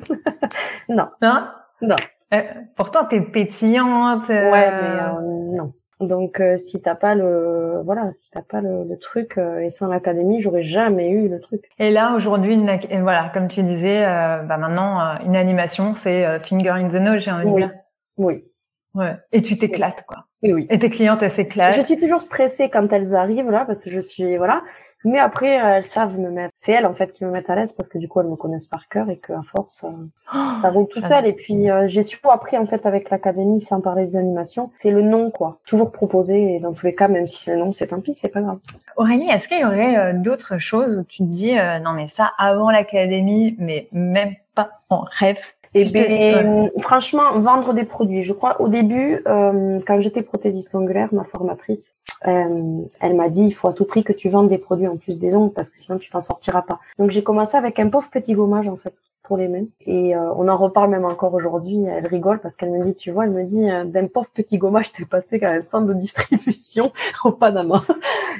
non. 0.89 1.07
Non? 1.21 1.47
Non. 1.81 1.95
Euh, 2.33 2.41
pourtant, 2.75 3.05
t'es 3.05 3.21
pétillante. 3.21 4.29
Euh... 4.29 4.51
Ouais, 4.51 4.71
mais 4.71 5.01
euh, 5.01 5.55
non. 5.57 5.73
Donc, 5.99 6.39
euh, 6.39 6.55
si 6.55 6.81
t'as 6.81 6.95
pas 6.95 7.13
le, 7.13 7.81
voilà, 7.83 8.11
si 8.13 8.29
t'as 8.31 8.41
pas 8.41 8.61
le, 8.61 8.85
le 8.87 8.97
truc 8.97 9.37
euh, 9.37 9.59
et 9.59 9.69
sans 9.69 9.87
l'académie, 9.87 10.39
j'aurais 10.39 10.63
jamais 10.63 11.09
eu 11.09 11.27
le 11.27 11.41
truc. 11.41 11.63
Et 11.77 11.91
là, 11.91 12.13
aujourd'hui, 12.15 12.57
voilà, 13.01 13.29
comme 13.33 13.47
tu 13.47 13.63
disais, 13.63 14.03
bah 14.03 14.57
maintenant, 14.57 15.15
une 15.25 15.35
animation, 15.35 15.93
c'est 15.95 16.39
finger 16.39 16.69
in 16.69 16.87
the 16.87 17.01
nose, 17.01 17.21
j'ai 17.21 17.31
envie 17.31 17.51
de 17.51 17.55
dire. 17.55 17.73
Oui. 18.17 18.45
Ouais. 18.93 19.17
Et 19.31 19.41
tu 19.41 19.57
t'éclates, 19.57 20.05
quoi. 20.07 20.25
Oui, 20.41 20.53
oui. 20.53 20.67
Et 20.69 20.79
tes 20.79 20.89
clientes, 20.89 21.21
elles 21.21 21.29
s'éclatent. 21.29 21.75
Je 21.75 21.81
suis 21.81 21.99
toujours 21.99 22.21
stressée 22.21 22.69
quand 22.69 22.93
elles 22.93 23.13
arrivent 23.13 23.51
là, 23.51 23.65
parce 23.65 23.83
que 23.83 23.91
je 23.91 23.99
suis, 23.99 24.37
voilà. 24.37 24.61
Mais 25.05 25.19
après, 25.19 25.47
elles 25.47 25.83
savent 25.83 26.17
me 26.17 26.29
mettre. 26.29 26.53
C'est 26.57 26.73
elles 26.73 26.85
en 26.85 26.93
fait 26.93 27.13
qui 27.13 27.23
me 27.23 27.31
mettent 27.31 27.49
à 27.49 27.55
l'aise 27.55 27.73
parce 27.73 27.87
que 27.87 27.97
du 27.97 28.07
coup 28.07 28.19
elles 28.19 28.27
me 28.27 28.35
connaissent 28.35 28.67
par 28.67 28.87
cœur 28.89 29.09
et 29.09 29.17
qu'à 29.17 29.41
force, 29.55 29.85
euh, 29.85 29.87
oh, 30.35 30.51
ça 30.61 30.69
roule 30.69 30.87
tout 30.87 31.01
seul. 31.01 31.25
Et 31.25 31.33
puis 31.33 31.71
euh, 31.71 31.87
j'ai 31.87 32.01
surtout 32.01 32.31
appris 32.31 32.57
en 32.57 32.65
fait 32.65 32.85
avec 32.85 33.09
l'académie, 33.09 33.61
sans 33.61 33.79
parler 33.79 34.05
des 34.05 34.17
animations, 34.17 34.71
c'est 34.75 34.91
le 34.91 35.01
nom 35.01 35.31
quoi. 35.31 35.59
Toujours 35.65 35.91
proposé 35.91 36.55
et 36.55 36.59
dans 36.59 36.73
tous 36.73 36.85
les 36.85 36.95
cas, 36.95 37.07
même 37.07 37.27
si 37.27 37.43
c'est 37.43 37.53
le 37.53 37.59
nom, 37.59 37.73
c'est 37.73 37.87
tant 37.87 38.01
pis, 38.01 38.13
c'est 38.13 38.29
pas 38.29 38.41
grave. 38.41 38.59
Aurélie, 38.97 39.29
est-ce 39.29 39.47
qu'il 39.47 39.61
y 39.61 39.65
aurait 39.65 39.97
euh, 39.97 40.13
d'autres 40.13 40.57
choses 40.57 40.97
où 40.97 41.03
tu 41.03 41.23
te 41.23 41.29
dis 41.29 41.55
non 41.55 41.93
mais 41.93 42.07
ça 42.07 42.31
avant 42.37 42.69
l'académie, 42.69 43.55
mais 43.57 43.87
même 43.91 44.35
pas 44.53 44.81
en 44.89 45.05
rêve 45.07 45.53
et 45.73 45.85
ben, 45.91 46.69
franchement, 46.79 47.39
vendre 47.39 47.73
des 47.73 47.83
produits. 47.83 48.23
Je 48.23 48.33
crois 48.33 48.59
au 48.61 48.67
début, 48.67 49.21
euh, 49.27 49.79
quand 49.85 50.01
j'étais 50.01 50.23
prothésiste 50.23 50.73
ongulaire, 50.73 51.09
ma 51.11 51.23
formatrice, 51.23 51.93
euh, 52.27 52.81
elle 52.99 53.15
m'a 53.15 53.29
dit 53.29 53.43
il 53.43 53.51
faut 53.51 53.67
à 53.67 53.73
tout 53.73 53.85
prix 53.85 54.03
que 54.03 54.11
tu 54.11 54.29
vendes 54.29 54.49
des 54.49 54.57
produits 54.57 54.87
en 54.87 54.97
plus 54.97 55.19
des 55.19 55.35
ongles 55.35 55.53
parce 55.53 55.69
que 55.69 55.79
sinon 55.79 55.97
tu 55.97 56.09
t'en 56.09 56.21
sortiras 56.21 56.63
pas. 56.63 56.79
Donc 56.97 57.11
j'ai 57.11 57.23
commencé 57.23 57.55
avec 57.55 57.79
un 57.79 57.89
pauvre 57.89 58.09
petit 58.09 58.33
gommage 58.33 58.67
en 58.67 58.75
fait 58.75 58.93
pour 59.23 59.37
les 59.37 59.47
mains 59.47 59.65
et 59.85 60.15
euh, 60.15 60.33
on 60.35 60.47
en 60.47 60.57
reparle 60.57 60.89
même 60.89 61.05
encore 61.05 61.33
aujourd'hui. 61.33 61.85
Elle 61.85 62.07
rigole 62.07 62.39
parce 62.39 62.55
qu'elle 62.55 62.71
me 62.71 62.83
dit 62.83 62.95
tu 62.95 63.11
vois, 63.11 63.25
elle 63.25 63.31
me 63.31 63.43
dit 63.43 63.69
euh, 63.69 63.85
d'un 63.85 64.07
pauvre 64.07 64.29
petit 64.33 64.57
gommage 64.57 64.91
t'es 64.91 65.05
passé 65.05 65.41
à 65.43 65.51
un 65.51 65.61
centre 65.61 65.87
de 65.87 65.93
distribution 65.93 66.91
au 67.23 67.31
Panama. 67.31 67.83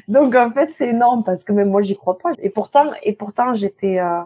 Donc 0.07 0.35
en 0.35 0.51
fait 0.51 0.71
c'est 0.75 0.89
énorme 0.89 1.23
parce 1.23 1.43
que 1.43 1.53
même 1.53 1.69
moi 1.69 1.81
j'y 1.81 1.95
crois 1.95 2.17
pas. 2.17 2.31
Et 2.39 2.49
pourtant 2.49 2.91
et 3.03 3.13
pourtant 3.13 3.53
j'étais 3.53 3.99
euh, 3.99 4.19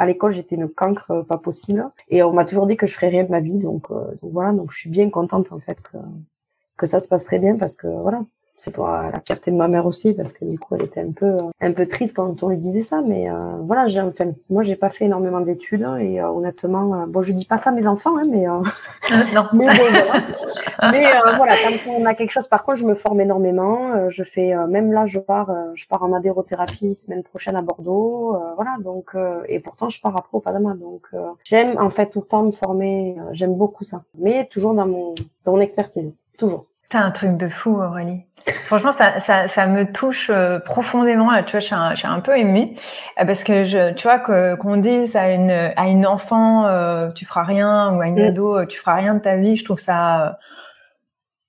à 0.00 0.06
l'école, 0.06 0.32
j'étais 0.32 0.56
une 0.56 0.66
cancre 0.66 1.10
euh, 1.10 1.22
pas 1.22 1.36
possible. 1.36 1.86
Et 2.08 2.22
on 2.22 2.32
m'a 2.32 2.46
toujours 2.46 2.66
dit 2.66 2.78
que 2.78 2.86
je 2.86 2.94
ferais 2.94 3.10
rien 3.10 3.24
de 3.24 3.30
ma 3.30 3.40
vie. 3.40 3.58
Donc, 3.58 3.90
euh, 3.90 4.14
voilà, 4.22 4.52
donc 4.52 4.72
je 4.72 4.78
suis 4.78 4.88
bien 4.88 5.10
contente 5.10 5.52
en 5.52 5.60
fait 5.60 5.82
que, 5.82 5.98
que 6.78 6.86
ça 6.86 7.00
se 7.00 7.08
passe 7.08 7.24
très 7.24 7.38
bien 7.38 7.56
parce 7.58 7.76
que 7.76 7.86
voilà, 7.86 8.24
c'est 8.60 8.72
pour 8.72 8.86
la 8.88 9.20
fierté 9.24 9.50
de 9.50 9.56
ma 9.56 9.68
mère 9.68 9.86
aussi 9.86 10.12
parce 10.12 10.32
que 10.32 10.44
du 10.44 10.58
coup 10.58 10.74
elle 10.74 10.84
était 10.84 11.00
un 11.00 11.12
peu 11.12 11.38
un 11.62 11.72
peu 11.72 11.88
triste 11.88 12.14
quand 12.14 12.42
on 12.42 12.48
lui 12.50 12.58
disait 12.58 12.82
ça 12.82 13.00
mais 13.00 13.30
euh, 13.30 13.56
voilà 13.62 13.86
j'ai 13.86 14.02
enfin 14.02 14.32
moi 14.50 14.62
j'ai 14.62 14.76
pas 14.76 14.90
fait 14.90 15.06
énormément 15.06 15.40
d'études 15.40 15.88
et 15.98 16.20
euh, 16.20 16.28
honnêtement 16.28 16.94
euh, 16.94 17.06
bon 17.06 17.22
je 17.22 17.32
dis 17.32 17.46
pas 17.46 17.56
ça 17.56 17.70
à 17.70 17.72
mes 17.72 17.86
enfants 17.86 18.18
hein, 18.18 18.24
mais 18.28 18.44
non. 18.44 18.62
mais 19.54 19.64
voilà. 19.64 20.12
Mais 20.92 21.04
voilà 21.36 21.54
quand 21.62 21.90
on 21.90 22.04
a 22.04 22.14
quelque 22.14 22.30
chose 22.32 22.48
par 22.48 22.62
contre 22.62 22.78
je 22.78 22.84
me 22.84 22.94
forme 22.94 23.20
énormément 23.22 24.10
je 24.10 24.24
fais 24.24 24.54
même 24.66 24.92
là 24.92 25.06
je 25.06 25.18
pars 25.18 25.50
je 25.74 25.86
pars 25.86 26.02
en 26.02 26.08
madérothérapie 26.08 26.94
semaine 26.94 27.22
prochaine 27.22 27.56
à 27.56 27.62
Bordeaux 27.62 28.36
voilà 28.56 28.76
donc 28.80 29.14
et 29.48 29.60
pourtant 29.60 29.88
je 29.88 30.00
pars 30.00 30.16
après 30.16 30.36
au 30.36 30.40
Panama 30.40 30.74
donc 30.74 31.08
j'aime 31.44 31.76
en 31.78 31.90
fait 31.90 32.10
tout 32.10 32.20
le 32.20 32.26
temps 32.26 32.42
me 32.42 32.50
former 32.50 33.16
j'aime 33.32 33.54
beaucoup 33.54 33.84
ça 33.84 34.02
mais 34.18 34.46
toujours 34.46 34.74
dans 34.74 34.86
mon 34.86 35.14
dans 35.44 35.52
mon 35.52 35.60
expertise 35.60 36.12
toujours 36.38 36.66
c'est 36.90 36.98
un 36.98 37.10
truc 37.10 37.36
de 37.36 37.48
fou, 37.48 37.80
Aurélie. 37.80 38.24
Franchement, 38.66 38.90
ça, 38.90 39.20
ça, 39.20 39.46
ça 39.46 39.66
me 39.66 39.92
touche 39.92 40.30
euh, 40.30 40.58
profondément. 40.58 41.30
Là, 41.30 41.42
tu 41.42 41.52
vois, 41.52 41.60
je 41.60 41.66
suis 41.66 41.74
un, 41.74 41.90
je 41.90 42.00
suis 42.00 42.08
un 42.08 42.20
peu 42.20 42.36
émue 42.36 42.70
euh, 43.18 43.24
parce 43.24 43.44
que 43.44 43.64
je, 43.64 43.92
tu 43.92 44.04
vois, 44.04 44.18
que 44.18 44.56
qu'on 44.56 44.76
dise 44.76 45.14
à 45.14 45.30
une 45.30 45.50
à 45.50 45.86
une 45.86 46.06
enfant, 46.06 46.66
euh, 46.66 47.10
tu 47.10 47.26
feras 47.26 47.44
rien, 47.44 47.94
ou 47.94 48.00
à 48.00 48.06
une 48.06 48.20
mm. 48.20 48.28
ado, 48.28 48.64
tu 48.66 48.78
feras 48.78 48.94
rien 48.94 49.14
de 49.14 49.20
ta 49.20 49.36
vie. 49.36 49.56
Je 49.56 49.64
trouve 49.64 49.78
ça, 49.78 50.38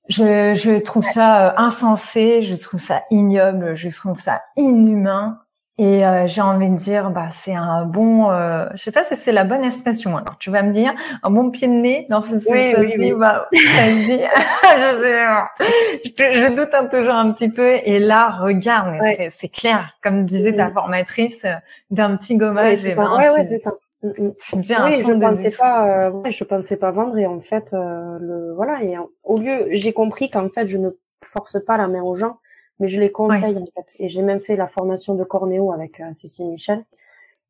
je, 0.09 0.53
je 0.53 0.79
trouve 0.81 1.05
ça 1.05 1.55
insensé. 1.57 2.41
Je 2.41 2.55
trouve 2.61 2.79
ça 2.79 3.01
ignoble. 3.09 3.75
Je 3.75 3.89
trouve 3.89 4.19
ça 4.19 4.41
inhumain. 4.57 5.40
Et 5.81 6.05
euh, 6.05 6.27
j'ai 6.27 6.41
envie 6.41 6.69
de 6.69 6.75
dire, 6.75 7.09
bah 7.09 7.29
c'est 7.31 7.55
un 7.55 7.85
bon, 7.85 8.29
euh, 8.29 8.67
je 8.75 8.83
sais 8.83 8.91
pas 8.91 9.03
si 9.03 9.15
c'est 9.15 9.31
la 9.31 9.43
bonne 9.43 9.63
expression. 9.63 10.15
Alors 10.15 10.37
tu 10.37 10.51
vas 10.51 10.61
me 10.61 10.71
dire, 10.71 10.93
un 11.23 11.31
bon 11.31 11.49
pied 11.49 11.67
de 11.67 11.73
nez, 11.73 12.05
non, 12.07 12.21
ça, 12.21 12.37
ça, 12.37 12.51
oui, 12.51 12.71
ça 12.71 12.81
oui, 12.81 12.91
se 12.91 12.97
dit, 12.99 13.13
bah, 13.13 13.49
ça 13.51 13.85
se 13.85 14.05
dit. 14.05 14.21
je, 14.77 15.01
sais, 15.01 16.35
je, 16.35 16.39
je, 16.39 16.53
doute 16.53 16.71
un, 16.75 16.85
toujours 16.85 17.15
un 17.15 17.31
petit 17.31 17.49
peu. 17.49 17.77
Et 17.83 17.97
là, 17.97 18.29
regarde, 18.29 18.95
ouais. 19.01 19.29
c'est 19.31 19.47
clair, 19.47 19.97
comme 20.03 20.23
disait 20.23 20.53
ta 20.53 20.69
formatrice, 20.69 21.45
euh, 21.45 21.55
d'un 21.89 22.15
petit 22.15 22.37
gommage. 22.37 22.83
Ouais, 22.83 22.91
et 22.91 22.95
ben, 22.95 23.17
ouais, 23.17 23.31
ouais, 23.31 23.43
c'est 23.43 23.57
ça. 23.57 23.71
Mm, 24.03 24.09
mm. 24.09 24.61
Bien 24.61 24.85
oui, 24.85 25.03
je 25.03 25.13
pensais 25.13 25.57
pas, 25.57 26.09
euh, 26.09 26.29
je 26.29 26.43
pensais 26.43 26.77
pas 26.77 26.91
vendre 26.91 27.17
et 27.17 27.25
en 27.25 27.39
fait, 27.39 27.73
euh, 27.73 28.19
le 28.19 28.53
voilà. 28.53 28.83
Et 28.83 28.97
au 29.23 29.39
lieu, 29.39 29.65
j'ai 29.71 29.93
compris 29.93 30.29
qu'en 30.29 30.47
fait, 30.49 30.67
je 30.67 30.77
ne 30.77 30.91
force 31.25 31.57
pas 31.65 31.77
la 31.77 31.87
main 31.87 32.03
aux 32.03 32.13
gens 32.13 32.37
mais 32.81 32.89
je 32.89 32.99
les 32.99 33.11
conseille 33.11 33.57
en 33.57 33.65
fait. 33.65 33.93
Et 33.99 34.09
j'ai 34.09 34.23
même 34.23 34.41
fait 34.41 34.57
la 34.57 34.67
formation 34.67 35.15
de 35.15 35.23
cornéo 35.23 35.71
avec 35.71 36.01
euh, 36.01 36.11
Cécile 36.13 36.47
Michel. 36.47 36.83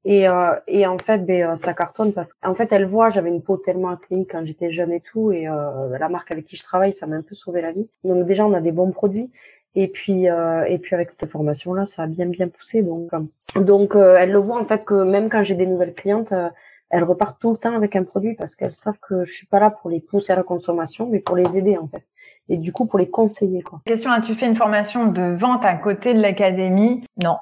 Et, 0.04 0.28
euh, 0.28 0.56
et 0.68 0.86
en 0.86 0.98
fait, 0.98 1.20
ben, 1.26 1.52
euh, 1.52 1.56
ça 1.56 1.74
cartonne 1.74 2.12
parce 2.12 2.34
qu'en 2.34 2.54
fait, 2.54 2.72
elle 2.72 2.86
voit, 2.86 3.10
j'avais 3.10 3.30
une 3.30 3.42
peau 3.42 3.58
tellement 3.58 3.96
clean 3.96 4.26
quand 4.30 4.44
j'étais 4.46 4.72
jeune 4.72 4.92
et 4.92 5.00
tout, 5.00 5.32
et 5.32 5.48
euh, 5.48 5.98
la 5.98 6.10
marque 6.10 6.32
avec 6.32 6.46
qui 6.46 6.56
je 6.56 6.64
travaille, 6.64 6.92
ça 6.92 7.08
m'a 7.08 7.16
un 7.16 7.22
peu 7.22 7.36
sauvé 7.36 7.62
la 7.62 7.72
vie. 7.72 7.88
Donc 8.04 8.26
déjà, 8.26 8.46
on 8.46 8.54
a 8.54 8.62
des 8.62 8.72
bons 8.72 8.92
produits. 8.92 9.32
Et 9.76 9.88
puis, 9.88 10.30
euh, 10.30 10.66
et 10.66 10.80
puis 10.80 10.96
avec 10.96 11.12
cette 11.12 11.30
formation-là, 11.30 11.86
ça 11.86 12.04
a 12.04 12.08
bien 12.08 12.26
bien 12.26 12.50
poussé. 12.50 12.82
Donc, 12.82 13.12
donc 13.56 13.96
euh, 13.96 14.18
elle 14.20 14.32
le 14.32 14.40
voit 14.40 14.60
en 14.60 14.66
fait 14.66 14.84
que 14.84 15.04
même 15.04 15.30
quand 15.30 15.44
j'ai 15.44 15.56
des 15.56 15.66
nouvelles 15.66 15.94
clientes, 15.94 16.34
euh, 16.34 16.50
elles 16.92 17.04
repartent 17.04 17.40
tout 17.40 17.52
le 17.52 17.58
temps 17.58 17.76
avec 17.76 17.96
un 17.96 18.04
produit 18.04 18.36
parce 18.36 18.56
qu'elles 18.56 18.74
savent 18.74 19.00
que 19.02 19.24
je 19.24 19.34
suis 19.34 19.48
pas 19.48 19.60
là 19.60 19.72
pour 19.72 19.90
les 19.90 20.02
pousser 20.02 20.34
à 20.34 20.36
la 20.36 20.44
consommation, 20.44 21.08
mais 21.10 21.20
pour 21.20 21.36
les 21.36 21.58
aider 21.58 21.78
en 21.78 21.88
fait. 21.88 22.06
Et 22.50 22.58
du 22.58 22.74
coup, 22.74 22.86
pour 22.86 23.00
les 23.00 23.10
conseiller. 23.10 23.64
Question 23.86 24.12
as-tu 24.12 24.36
fait 24.36 24.48
une 24.48 24.56
formation 24.56 25.08
de 25.08 25.34
vente 25.34 25.64
à 25.64 25.76
côté 25.76 26.14
de 26.14 26.22
l'académie? 26.22 27.04
Non. 27.24 27.38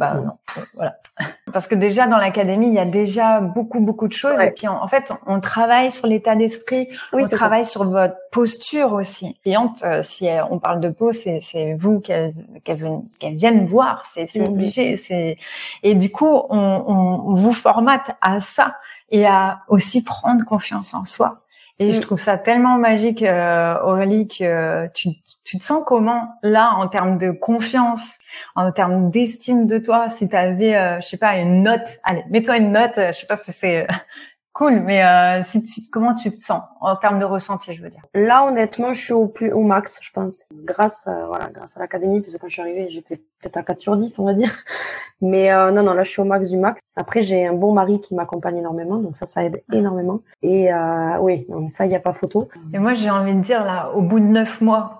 Bah 0.00 0.14
non, 0.14 0.32
voilà. 0.76 0.96
Parce 1.52 1.68
que 1.68 1.74
déjà 1.74 2.06
dans 2.06 2.16
l'académie, 2.16 2.68
il 2.68 2.72
y 2.72 2.78
a 2.78 2.86
déjà 2.86 3.40
beaucoup 3.40 3.80
beaucoup 3.80 4.08
de 4.08 4.14
choses. 4.14 4.40
Et 4.40 4.50
puis 4.50 4.66
en, 4.66 4.88
fait, 4.88 5.12
on 5.26 5.40
travaille 5.40 5.90
sur 5.90 6.06
l'état 6.06 6.34
d'esprit, 6.34 6.88
on 7.12 7.22
travaille 7.24 7.66
sur 7.66 7.84
votre 7.84 8.14
posture 8.32 8.94
aussi. 8.94 9.38
Cliente, 9.42 9.82
euh, 9.84 10.02
si 10.02 10.26
on 10.50 10.58
parle 10.58 10.80
de 10.80 10.88
peau, 10.88 11.12
c'est 11.12 11.40
c'est 11.42 11.74
vous 11.74 12.00
qu'elle 12.00 12.32
qu'elle 12.64 13.36
vienne 13.36 13.66
voir, 13.66 14.04
c'est 14.06 14.26
c'est 14.26 14.48
obligé, 14.48 14.96
c'est 14.96 15.36
et 15.82 15.94
du 15.94 16.10
coup, 16.10 16.46
on, 16.48 16.84
on 16.86 17.34
vous 17.34 17.52
formate 17.52 18.12
à 18.22 18.40
ça 18.40 18.76
et 19.10 19.26
à 19.26 19.60
aussi 19.68 20.02
prendre 20.02 20.46
confiance 20.46 20.94
en 20.94 21.04
soi. 21.04 21.42
Et 21.78 21.92
je 21.92 21.98
mm. 21.98 22.02
trouve 22.02 22.18
ça 22.18 22.38
tellement 22.38 22.78
magique, 22.78 23.22
euh, 23.22 23.74
Aurélie, 23.82 24.28
que 24.28 24.86
tu, 24.94 25.10
tu 25.50 25.58
te 25.58 25.64
sens 25.64 25.82
comment 25.84 26.36
là 26.44 26.74
en 26.76 26.86
termes 26.86 27.18
de 27.18 27.32
confiance, 27.32 28.18
en 28.54 28.70
termes 28.70 29.10
d'estime 29.10 29.66
de 29.66 29.78
toi 29.78 30.08
Si 30.08 30.28
tu 30.28 30.36
avais, 30.36 30.76
euh, 30.76 31.00
je 31.00 31.08
sais 31.08 31.16
pas, 31.16 31.38
une 31.38 31.64
note, 31.64 31.98
allez, 32.04 32.24
mets-toi 32.30 32.58
une 32.58 32.70
note. 32.70 32.92
Je 32.94 33.10
sais 33.10 33.26
pas 33.26 33.34
si 33.34 33.50
c'est 33.50 33.88
Cool, 34.52 34.80
mais 34.80 35.04
euh, 35.04 35.44
si 35.44 35.62
tu, 35.62 35.80
comment 35.92 36.12
tu 36.12 36.28
te 36.30 36.36
sens 36.36 36.62
en 36.80 36.96
termes 36.96 37.20
de 37.20 37.24
ressenti, 37.24 37.72
je 37.72 37.82
veux 37.82 37.88
dire? 37.88 38.02
Là, 38.14 38.44
honnêtement, 38.44 38.92
je 38.92 39.00
suis 39.00 39.12
au 39.12 39.28
plus 39.28 39.52
au 39.52 39.60
max, 39.60 40.00
je 40.02 40.10
pense, 40.10 40.46
grâce 40.52 41.06
à, 41.06 41.26
voilà, 41.26 41.50
grâce 41.50 41.76
à 41.76 41.80
l'académie, 41.80 42.20
parce 42.20 42.34
que 42.34 42.38
quand 42.40 42.48
je 42.48 42.54
suis 42.54 42.62
arrivée, 42.62 42.88
j'étais 42.90 43.16
peut-être 43.16 43.56
à 43.56 43.62
4 43.62 43.78
sur 43.78 43.96
10, 43.96 44.18
on 44.18 44.24
va 44.24 44.34
dire. 44.34 44.52
Mais 45.20 45.52
euh, 45.52 45.70
non, 45.70 45.84
non, 45.84 45.94
là, 45.94 46.02
je 46.02 46.10
suis 46.10 46.20
au 46.20 46.24
max 46.24 46.50
du 46.50 46.56
max. 46.56 46.80
Après, 46.96 47.22
j'ai 47.22 47.46
un 47.46 47.52
bon 47.52 47.72
mari 47.72 48.00
qui 48.00 48.14
m'accompagne 48.16 48.56
énormément, 48.56 48.96
donc 48.96 49.16
ça, 49.16 49.24
ça 49.24 49.44
aide 49.44 49.62
énormément. 49.72 50.20
Et 50.42 50.72
euh, 50.72 51.18
oui, 51.20 51.46
non, 51.48 51.68
ça, 51.68 51.86
il 51.86 51.88
n'y 51.88 51.96
a 51.96 52.00
pas 52.00 52.12
photo. 52.12 52.48
Et 52.74 52.78
moi, 52.78 52.92
j'ai 52.92 53.08
envie 53.08 53.34
de 53.34 53.40
dire 53.40 53.64
là, 53.64 53.92
au 53.94 54.02
bout 54.02 54.18
de 54.18 54.24
neuf 54.24 54.60
mois, 54.60 54.99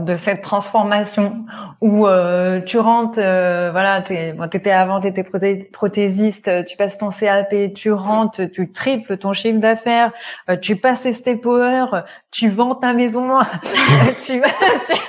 de 0.00 0.14
cette 0.14 0.40
transformation 0.40 1.44
où 1.80 2.06
euh, 2.06 2.60
tu 2.60 2.78
rentres, 2.78 3.18
euh, 3.22 3.70
voilà, 3.70 4.02
t'es, 4.02 4.32
bon, 4.32 4.48
t'étais 4.48 4.70
avant, 4.70 5.00
t'étais 5.00 5.22
prothésiste, 5.22 6.64
tu 6.64 6.76
passes 6.76 6.98
ton 6.98 7.10
CAP, 7.10 7.54
tu 7.74 7.92
rentres, 7.92 8.50
tu 8.50 8.72
triples 8.72 9.16
ton 9.16 9.32
chiffre 9.32 9.58
d'affaires, 9.58 10.12
tu 10.60 10.76
passes 10.76 11.02
tes 11.02 11.12
step 11.12 11.40
power, 11.42 11.86
tu 12.30 12.48
vends 12.48 12.74
ta 12.74 12.92
maison, 12.92 13.38
tu, 14.24 14.40
tu 14.86 15.00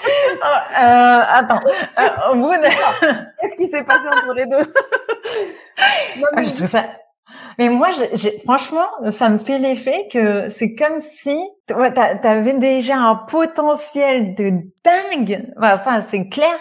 attends, 0.75 1.61
au 2.31 2.35
bout 2.35 2.51
de... 2.51 2.69
Qu'est-ce 3.41 3.55
qui 3.57 3.69
s'est 3.69 3.83
passé 3.83 4.07
entre 4.07 4.33
les 4.33 4.45
deux? 4.45 4.57
Non, 6.17 6.27
mais... 6.35 6.43
Je 6.43 6.53
trouve 6.53 6.67
ça 6.67 6.83
mais 7.57 7.69
moi, 7.69 7.89
j'ai, 8.13 8.39
franchement, 8.43 8.87
ça 9.11 9.29
me 9.29 9.37
fait 9.37 9.59
l'effet 9.59 10.07
que 10.11 10.49
c'est 10.49 10.75
comme 10.75 10.99
si 10.99 11.37
tu 11.67 11.73
avais 11.73 12.53
déjà 12.53 12.97
un 12.97 13.15
potentiel 13.15 14.35
de 14.35 14.51
dingue. 14.83 15.53
Enfin, 15.57 15.77
ça, 15.77 16.01
c'est 16.01 16.27
clair. 16.29 16.55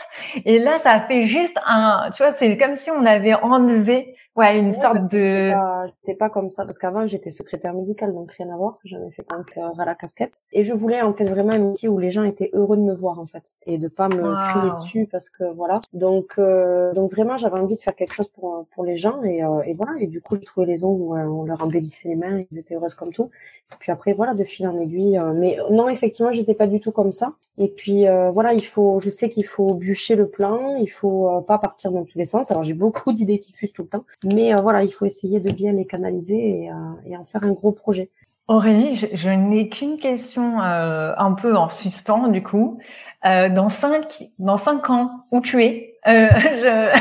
Et 0.44 0.58
là, 0.58 0.78
ça 0.78 1.00
fait 1.00 1.24
juste 1.24 1.58
un, 1.66 2.10
tu 2.14 2.22
vois, 2.22 2.32
c'est 2.32 2.56
comme 2.56 2.74
si 2.74 2.90
on 2.90 3.04
avait 3.04 3.34
enlevé 3.34 4.14
Ouais, 4.40 4.59
une 4.59 4.73
sorte 4.73 5.12
de. 5.12 5.52
J'étais 6.00 6.14
pas, 6.14 6.30
comme 6.30 6.49
ça 6.49 6.64
parce 6.64 6.78
qu'avant 6.78 7.06
j'étais 7.06 7.30
secrétaire 7.30 7.75
médicale 7.75 8.14
donc 8.14 8.32
rien 8.32 8.49
à 8.49 8.56
voir. 8.56 8.78
J'avais 8.85 9.11
fait 9.11 9.26
donc 9.28 9.52
euh, 9.59 9.68
à 9.78 9.85
la 9.85 9.94
casquette 9.94 10.40
et 10.52 10.62
je 10.62 10.73
voulais 10.73 11.02
en 11.02 11.12
fait 11.12 11.25
vraiment 11.25 11.52
un 11.52 11.59
métier 11.59 11.90
où 11.90 11.99
les 11.99 12.09
gens 12.09 12.25
étaient 12.25 12.49
heureux 12.54 12.78
de 12.78 12.82
me 12.82 12.94
voir 12.94 13.18
en 13.18 13.26
fait 13.26 13.52
et 13.66 13.76
de 13.76 13.87
pas 13.88 14.09
me 14.09 14.50
crier 14.50 14.73
dessus 14.73 15.06
parce 15.12 15.28
que 15.28 15.44
voilà. 15.44 15.82
Donc 15.92 16.37
euh, 16.38 16.94
donc 16.94 17.12
vraiment 17.12 17.37
j'avais 17.37 17.61
envie 17.61 17.76
de 17.76 17.82
faire 17.82 17.94
quelque 17.94 18.14
chose 18.14 18.28
pour 18.28 18.64
pour 18.75 18.82
les 18.82 18.97
gens 18.97 19.23
et, 19.25 19.44
euh, 19.44 19.61
et 19.66 19.75
voilà 19.75 19.92
et 19.99 20.06
du 20.06 20.23
coup 20.23 20.37
j'ai 20.37 20.44
trouvé 20.47 20.66
les 20.66 20.85
ongles 20.85 21.02
où 21.02 21.40
on 21.42 21.44
leur 21.44 21.62
embellissait 21.62 22.09
les 22.09 22.16
mains, 22.16 22.42
ils 22.50 22.59
étaient 22.59 22.76
heureuses 22.76 22.94
comme 22.94 23.12
tout. 23.12 23.30
Puis 23.78 23.92
après 23.92 24.12
voilà 24.12 24.34
de 24.34 24.44
fil 24.44 24.66
en 24.66 24.78
aiguille. 24.78 25.20
mais 25.34 25.56
non 25.70 25.88
effectivement 25.88 26.32
j'étais 26.32 26.54
pas 26.54 26.66
du 26.66 26.80
tout 26.80 26.92
comme 26.92 27.12
ça. 27.12 27.32
Et 27.58 27.68
puis 27.68 28.06
voilà 28.32 28.52
il 28.52 28.64
faut, 28.64 29.00
je 29.00 29.10
sais 29.10 29.28
qu'il 29.28 29.46
faut 29.46 29.74
bûcher 29.74 30.16
le 30.16 30.28
plan, 30.28 30.76
il 30.76 30.90
faut 30.90 31.40
pas 31.46 31.58
partir 31.58 31.92
dans 31.92 32.04
tous 32.04 32.18
les 32.18 32.24
sens. 32.24 32.50
Alors 32.50 32.62
j'ai 32.62 32.74
beaucoup 32.74 33.12
d'idées 33.14 33.38
qui 33.38 33.52
fusent 33.52 33.72
tout 33.72 33.82
le 33.82 33.88
temps 33.88 34.04
mais 34.34 34.54
euh, 34.54 34.60
voilà, 34.60 34.82
il 34.82 34.90
faut 34.90 35.06
essayer 35.06 35.40
de 35.40 35.50
bien 35.50 35.72
les 35.72 35.86
canaliser 35.86 36.64
et, 36.64 36.70
euh, 36.70 37.18
en 37.18 37.24
faire 37.24 37.44
un 37.44 37.52
gros 37.52 37.72
projet. 37.72 38.10
Aurélie, 38.48 38.96
je, 39.12 39.30
n'ai 39.30 39.68
qu'une 39.68 39.96
question 39.96 40.60
euh, 40.60 41.12
un 41.16 41.32
peu 41.32 41.56
en 41.56 41.68
suspens 41.68 42.28
du 42.28 42.42
coup. 42.42 42.78
dans 43.24 43.68
cinq 43.68 44.24
dans 44.38 44.56
cinq 44.56 44.90
ans, 44.90 45.24
où 45.30 45.40
tu 45.40 45.62
es? 45.62 45.94
Je... 46.06 46.98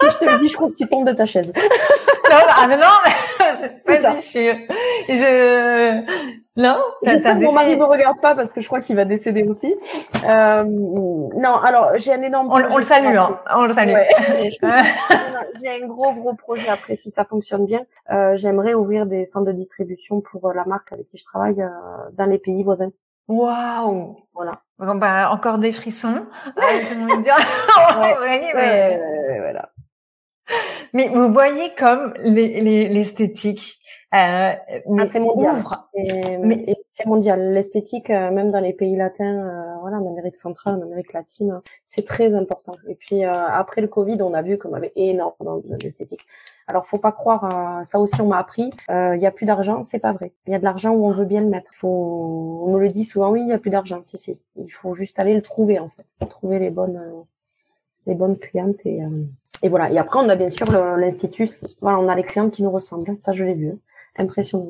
Si 0.00 0.08
je 0.10 0.16
te 0.18 0.24
le 0.26 0.38
dis, 0.38 0.48
je 0.48 0.54
crois 0.54 0.68
que 0.68 0.76
tu 0.76 0.86
tombes 0.86 1.08
de 1.08 1.12
ta 1.12 1.26
chaise. 1.26 1.52
non, 2.30 2.36
ah 2.48 2.66
mais 2.68 2.76
non, 2.76 2.84
vas-y, 3.86 4.20
je, 4.20 5.14
je, 5.14 6.04
non 6.58 6.76
J'espère 7.04 7.38
que 7.38 7.44
mon 7.44 7.52
mari 7.52 7.76
ne 7.76 7.80
me 7.80 7.84
regarde 7.84 8.20
pas 8.20 8.34
parce 8.34 8.52
que 8.52 8.60
je 8.60 8.66
crois 8.66 8.80
qu'il 8.80 8.96
va 8.96 9.04
décéder 9.04 9.44
aussi. 9.44 9.76
Euh, 10.24 10.64
non, 10.64 11.54
alors 11.54 11.92
j'ai 11.98 12.12
un 12.12 12.20
énorme. 12.20 12.48
On, 12.50 12.76
le 12.76 12.82
salue, 12.82 13.16
hein. 13.16 13.38
On 13.54 13.64
le 13.64 13.72
salue. 13.72 13.92
j'ai 15.62 15.68
un 15.68 15.86
gros 15.86 16.12
gros 16.14 16.34
projet 16.34 16.68
après 16.68 16.96
si 16.96 17.12
ça 17.12 17.24
fonctionne 17.24 17.64
bien. 17.64 17.82
Euh, 18.10 18.36
J'aimerais 18.36 18.74
ouvrir 18.74 19.06
des 19.06 19.24
centres 19.24 19.46
de 19.46 19.52
distribution 19.52 20.20
pour 20.20 20.48
euh, 20.48 20.52
la 20.52 20.64
marque 20.64 20.92
avec 20.92 21.06
qui 21.06 21.16
je 21.16 21.24
travaille 21.24 21.62
euh, 21.62 21.68
dans 22.14 22.26
les 22.26 22.38
pays 22.38 22.64
voisins. 22.64 22.90
Waouh 23.28 24.16
Voilà. 24.34 24.62
bah, 24.78 25.30
encore 25.30 25.58
des 25.58 25.70
frissons. 25.70 26.26
Euh, 26.46 26.62
je 26.90 26.94
me 26.94 27.22
dire. 27.22 27.36
ouais, 28.20 28.52
mais... 28.52 29.38
voilà. 29.38 29.70
Mais 30.92 31.08
vous 31.08 31.32
voyez 31.32 31.70
comme 31.76 32.14
l'esthétique 32.22 33.78
euh, 34.14 34.54
mais 34.88 35.02
ah, 35.02 35.06
c'est 35.06 35.20
mondial. 35.20 35.62
mais... 36.42 36.76
c'est 36.88 37.04
mondial. 37.04 37.52
L'esthétique, 37.52 38.08
euh, 38.08 38.30
même 38.30 38.50
dans 38.50 38.60
les 38.60 38.72
pays 38.72 38.96
latins, 38.96 39.24
euh, 39.24 39.76
voilà, 39.82 39.98
en 39.98 40.10
Amérique 40.10 40.36
centrale, 40.36 40.76
en 40.76 40.86
Amérique 40.86 41.12
latine, 41.12 41.60
c'est 41.84 42.06
très 42.06 42.34
important. 42.34 42.72
Et 42.88 42.94
puis 42.94 43.24
euh, 43.24 43.32
après 43.32 43.82
le 43.82 43.88
Covid, 43.88 44.22
on 44.22 44.32
a 44.32 44.40
vu 44.40 44.56
qu'on 44.56 44.72
avait 44.72 44.92
énormément 44.96 45.60
d'esthétique. 45.78 46.26
Alors 46.66 46.86
faut 46.86 46.98
pas 46.98 47.12
croire, 47.12 47.84
ça 47.84 47.98
aussi 47.98 48.20
on 48.20 48.28
m'a 48.28 48.38
appris. 48.38 48.70
Il 48.90 49.18
y 49.20 49.26
a 49.26 49.30
plus 49.30 49.46
d'argent, 49.46 49.82
c'est 49.82 49.98
pas 49.98 50.12
vrai. 50.12 50.32
Il 50.46 50.52
y 50.52 50.54
a 50.54 50.58
de 50.58 50.64
l'argent 50.64 50.92
où 50.92 51.06
on 51.06 51.12
veut 51.12 51.24
bien 51.24 51.40
le 51.40 51.48
mettre. 51.48 51.70
Faut, 51.72 52.62
on 52.66 52.72
me 52.72 52.78
le 52.78 52.90
dit 52.90 53.04
souvent, 53.04 53.30
oui, 53.30 53.40
il 53.40 53.48
y 53.48 53.52
a 53.52 53.58
plus 53.58 53.70
d'argent. 53.70 54.02
Si 54.02 54.18
si, 54.18 54.42
il 54.56 54.68
faut 54.68 54.94
juste 54.94 55.18
aller 55.18 55.34
le 55.34 55.40
trouver 55.40 55.78
en 55.78 55.88
fait, 55.88 56.04
trouver 56.26 56.58
les 56.58 56.68
bonnes, 56.68 57.00
les 58.06 58.14
bonnes 58.14 58.38
clientes 58.38 58.84
et 58.84 59.00
et 59.62 59.68
voilà. 59.68 59.90
Et 59.90 59.98
après, 59.98 60.20
on 60.22 60.28
a 60.28 60.36
bien 60.36 60.48
sûr 60.48 60.66
l'institut. 60.96 61.48
Voilà, 61.80 61.98
on 61.98 62.08
a 62.08 62.14
les 62.14 62.22
clientes 62.22 62.52
qui 62.52 62.62
nous 62.62 62.70
ressemblent. 62.70 63.16
Ça, 63.22 63.32
je 63.32 63.44
l'ai 63.44 63.54
vu 63.54 63.72
impressionnant. 64.20 64.66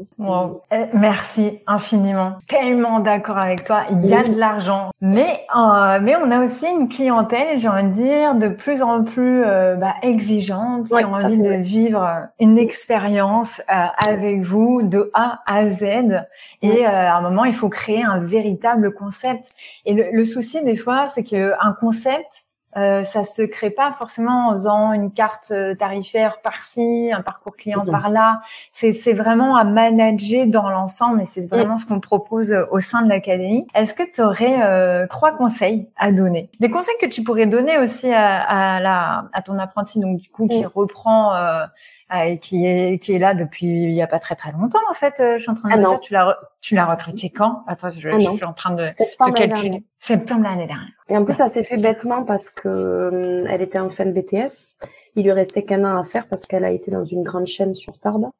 Eh, 0.70 0.84
merci 0.92 1.60
infiniment. 1.66 2.34
Tellement 2.46 3.00
d'accord 3.00 3.38
avec 3.38 3.64
toi. 3.64 3.84
Il 3.90 4.04
y 4.04 4.14
a 4.14 4.22
de 4.22 4.38
l'argent, 4.38 4.90
mais 5.00 5.46
euh, 5.56 5.98
mais 6.02 6.16
on 6.16 6.30
a 6.30 6.44
aussi 6.44 6.66
une 6.66 6.88
clientèle, 6.90 7.58
j'ai 7.58 7.68
envie 7.68 7.84
de 7.84 7.94
dire, 7.94 8.34
de 8.34 8.48
plus 8.48 8.82
en 8.82 9.04
plus 9.04 9.42
euh, 9.44 9.74
bah, 9.76 9.94
exigeante, 10.02 10.88
qui 10.88 11.02
a 11.02 11.08
envie 11.08 11.40
de 11.40 11.52
vivre 11.52 12.06
une 12.40 12.58
expérience 12.58 13.62
euh, 13.70 13.86
avec 14.06 14.42
vous 14.42 14.82
de 14.82 15.10
A 15.14 15.40
à 15.46 15.66
Z. 15.66 15.82
Et 16.60 16.86
euh, 16.86 16.90
à 16.90 17.16
un 17.16 17.22
moment, 17.22 17.46
il 17.46 17.54
faut 17.54 17.70
créer 17.70 18.02
un 18.02 18.18
véritable 18.18 18.92
concept. 18.92 19.52
Et 19.86 19.94
le, 19.94 20.10
le 20.12 20.24
souci 20.24 20.62
des 20.62 20.76
fois, 20.76 21.06
c'est 21.06 21.24
que 21.24 21.54
un 21.58 21.72
concept 21.72 22.48
euh, 22.78 23.04
ça 23.04 23.24
se 23.24 23.42
crée 23.42 23.70
pas 23.70 23.92
forcément 23.92 24.48
en 24.48 24.52
faisant 24.52 24.92
une 24.92 25.12
carte 25.12 25.50
euh, 25.50 25.74
tarifaire 25.74 26.40
par-ci, 26.42 27.10
un 27.12 27.22
parcours 27.22 27.56
client 27.56 27.84
par-là. 27.84 28.40
C'est, 28.70 28.92
c'est 28.92 29.12
vraiment 29.12 29.56
à 29.56 29.64
manager 29.64 30.46
dans 30.46 30.70
l'ensemble 30.70 31.22
et 31.22 31.24
c'est 31.24 31.46
vraiment 31.48 31.76
ce 31.76 31.86
qu'on 31.86 32.00
propose 32.00 32.52
euh, 32.52 32.64
au 32.70 32.80
sein 32.80 33.02
de 33.02 33.08
l'académie. 33.08 33.66
Est-ce 33.74 33.94
que 33.94 34.04
tu 34.14 34.22
aurais 34.22 34.62
euh, 34.62 35.06
trois 35.08 35.32
conseils 35.32 35.88
à 35.96 36.12
donner? 36.12 36.48
Des 36.60 36.70
conseils 36.70 36.94
que 37.00 37.06
tu 37.06 37.22
pourrais 37.22 37.46
donner 37.46 37.78
aussi 37.78 38.12
à, 38.12 38.36
à, 38.40 38.80
la, 38.80 39.24
à 39.32 39.42
ton 39.42 39.58
apprenti, 39.58 40.00
donc 40.00 40.18
du 40.18 40.30
coup 40.30 40.46
qui 40.46 40.64
reprend 40.64 41.34
euh, 41.34 41.64
euh, 42.10 42.36
qui 42.36 42.64
est 42.64 42.98
qui 43.02 43.12
est 43.12 43.18
là 43.18 43.34
depuis 43.34 43.66
il 43.66 43.90
y 43.90 44.00
a 44.00 44.06
pas 44.06 44.18
très 44.18 44.34
très 44.34 44.50
longtemps 44.52 44.78
en 44.88 44.94
fait. 44.94 45.20
Euh, 45.20 45.36
je 45.36 45.42
suis 45.42 45.50
en 45.50 45.54
train 45.54 45.68
de 45.68 45.74
ah 45.74 45.88
dire, 45.88 46.00
tu 46.00 46.14
l'as 46.14 46.38
tu 46.62 46.74
l'as 46.74 46.86
recruté 46.86 47.28
quand? 47.28 47.64
Attends, 47.66 47.90
je, 47.90 48.08
ah 48.08 48.18
je, 48.18 48.30
suis 48.30 48.44
en 48.44 48.54
train 48.54 48.74
de, 48.74 48.88
Septembre 48.88 49.34
de 49.34 49.38
calculer. 49.38 49.82
Septembre 50.00 50.44
l'année 50.44 50.66
dernière. 50.66 50.88
Et 51.10 51.16
en 51.18 51.24
plus, 51.26 51.34
ça 51.34 51.48
s'est 51.48 51.62
fait 51.62 51.76
bêtement 51.76 52.24
parce 52.24 52.48
que 52.48 52.66
euh, 52.66 53.44
elle 53.50 53.60
était 53.60 53.78
en 53.78 53.90
fin 53.90 54.06
de 54.06 54.12
BTS. 54.12 54.78
Il 55.16 55.24
lui 55.24 55.32
restait 55.32 55.64
qu'un 55.64 55.84
an 55.84 56.00
à 56.00 56.04
faire 56.04 56.28
parce 56.28 56.46
qu'elle 56.46 56.64
a 56.64 56.70
été 56.70 56.90
dans 56.90 57.04
une 57.04 57.22
grande 57.22 57.46
chaîne 57.46 57.74
sur 57.74 57.98
Tarbes 57.98 58.30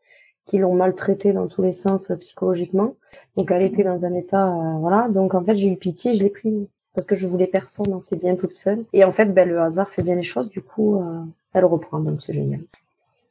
qui 0.47 0.57
l'ont 0.57 0.75
maltraitée 0.75 1.35
dans 1.35 1.47
tous 1.47 1.61
les 1.61 1.73
sens 1.73 2.11
psychologiquement. 2.21 2.95
Donc 3.37 3.51
elle 3.51 3.63
était 3.63 3.85
dans 3.85 4.07
un 4.07 4.15
état, 4.15 4.51
voilà. 4.81 5.09
Donc 5.09 5.35
en 5.35 5.45
fait, 5.45 5.57
j'ai 5.57 5.71
eu 5.71 5.77
pitié, 5.77 6.15
je 6.15 6.23
l'ai 6.23 6.31
pris 6.31 6.71
parce 6.95 7.05
que 7.05 7.15
je 7.15 7.27
voulais 7.27 7.47
personne, 7.47 7.93
hein. 7.93 8.01
c'est 8.09 8.17
bien 8.17 8.35
toute 8.35 8.55
seule. 8.55 8.87
Et 8.95 9.05
en 9.05 9.13
fait, 9.13 9.27
ben, 9.27 9.47
le 9.47 9.61
hasard 9.61 9.91
fait 9.91 10.03
bien 10.03 10.15
les 10.15 10.23
choses. 10.23 10.49
Du 10.49 10.63
coup, 10.63 11.05
elle 11.53 11.67
reprend, 11.67 12.01
donc 12.01 12.23
c'est 12.23 12.33
génial. 12.33 12.61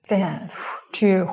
Det 0.10 0.50
tu 0.92 1.24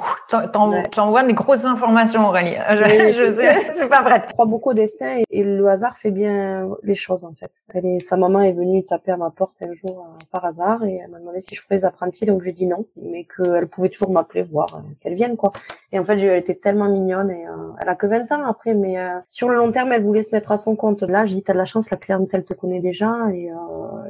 t'envoies 0.90 1.22
des 1.24 1.32
grosses 1.32 1.64
informations, 1.64 2.26
Aurélie. 2.26 2.56
Je, 2.74 3.30
je, 3.30 3.76
suis 3.76 3.88
pas 3.88 4.02
prête. 4.02 4.24
Je 4.28 4.32
crois 4.32 4.46
beaucoup 4.46 4.70
au 4.70 4.74
destin 4.74 5.22
et, 5.30 5.44
le 5.44 5.66
hasard 5.68 5.96
fait 5.96 6.10
bien 6.10 6.68
les 6.82 6.94
choses 6.94 7.24
en 7.24 7.32
fait. 7.32 7.50
Elle 7.72 7.86
est, 7.86 7.98
sa 8.00 8.16
maman 8.16 8.40
est 8.40 8.52
venue 8.52 8.84
taper 8.84 9.12
à 9.12 9.16
ma 9.16 9.30
porte 9.30 9.56
un 9.62 9.72
jour 9.72 10.06
euh, 10.06 10.24
par 10.30 10.44
hasard 10.44 10.84
et 10.84 11.00
elle 11.04 11.10
m'a 11.10 11.18
demandé 11.18 11.40
si 11.40 11.54
je 11.54 11.62
ferais 11.62 11.76
les 11.76 11.84
apprentis, 11.84 12.26
donc 12.26 12.42
j'ai 12.42 12.52
dit 12.52 12.66
non, 12.66 12.86
mais 13.00 13.24
qu'elle 13.24 13.66
pouvait 13.68 13.88
toujours 13.88 14.10
m'appeler 14.10 14.42
voir 14.42 14.66
euh, 14.74 14.78
qu'elle 15.00 15.14
vienne 15.14 15.36
quoi. 15.36 15.52
Et 15.92 15.98
en 15.98 16.04
fait, 16.04 16.18
elle 16.18 16.38
était 16.38 16.54
tellement 16.54 16.88
mignonne 16.88 17.30
et 17.30 17.46
euh, 17.46 17.72
elle 17.80 17.88
a 17.88 17.94
que 17.94 18.06
20 18.06 18.32
ans 18.32 18.44
après, 18.46 18.74
mais 18.74 18.96
sur 19.30 19.48
le 19.48 19.56
long 19.56 19.70
terme, 19.70 19.92
elle 19.92 20.02
voulait 20.02 20.22
se 20.22 20.34
mettre 20.34 20.50
à 20.50 20.56
son 20.56 20.74
compte. 20.74 21.02
Là, 21.02 21.26
j'ai 21.26 21.36
dit 21.36 21.42
t'as 21.42 21.52
de 21.52 21.58
la 21.58 21.64
chance, 21.64 21.90
la 21.90 21.96
clientèle 21.96 22.44
te 22.44 22.54
connaît 22.54 22.80
déjà 22.80 23.14
et, 23.32 23.50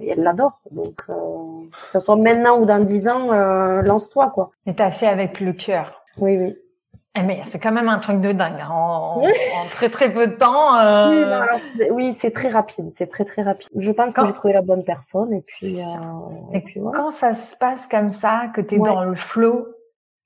et 0.00 0.10
elle 0.10 0.22
l'adore. 0.22 0.60
Donc 0.70 0.96
que 0.96 1.12
ça 1.88 2.00
soit 2.00 2.16
maintenant 2.16 2.58
ou 2.58 2.64
dans 2.64 2.82
10 2.82 3.08
ans, 3.08 3.32
lance-toi 3.82 4.30
quoi. 4.34 4.50
Et 4.66 4.74
t'as 4.74 4.90
fait 4.90 5.06
avec 5.06 5.33
le 5.40 5.52
cœur. 5.52 6.02
Oui, 6.18 6.36
oui. 6.36 6.56
Eh, 7.16 7.22
mais 7.22 7.40
c'est 7.44 7.60
quand 7.60 7.70
même 7.70 7.88
un 7.88 7.98
truc 7.98 8.20
de 8.20 8.32
dingue. 8.32 8.60
Hein. 8.60 8.68
En, 8.70 9.22
très 9.70 9.88
très 9.88 10.12
peu 10.12 10.26
de 10.26 10.32
temps. 10.32 10.76
Euh... 10.80 11.36
Oui, 11.90 12.12
c'est 12.12 12.32
très 12.32 12.48
rapide. 12.48 12.90
C'est 12.94 13.06
très 13.06 13.24
très 13.24 13.42
rapide. 13.42 13.68
Je 13.76 13.92
pense 13.92 14.12
que 14.12 14.26
j'ai 14.26 14.32
trouvé 14.32 14.52
la 14.52 14.62
bonne 14.62 14.82
personne. 14.82 15.32
Et 15.32 15.42
puis, 15.42 15.80
euh... 15.80 15.84
et, 16.52 16.60
puis 16.60 16.80
quand 16.92 17.10
ça 17.10 17.34
se 17.34 17.54
passe 17.56 17.86
comme 17.86 18.10
ça, 18.10 18.46
que 18.52 18.60
tu 18.60 18.74
es 18.74 18.78
dans 18.78 19.04
le 19.04 19.14
flow, 19.14 19.68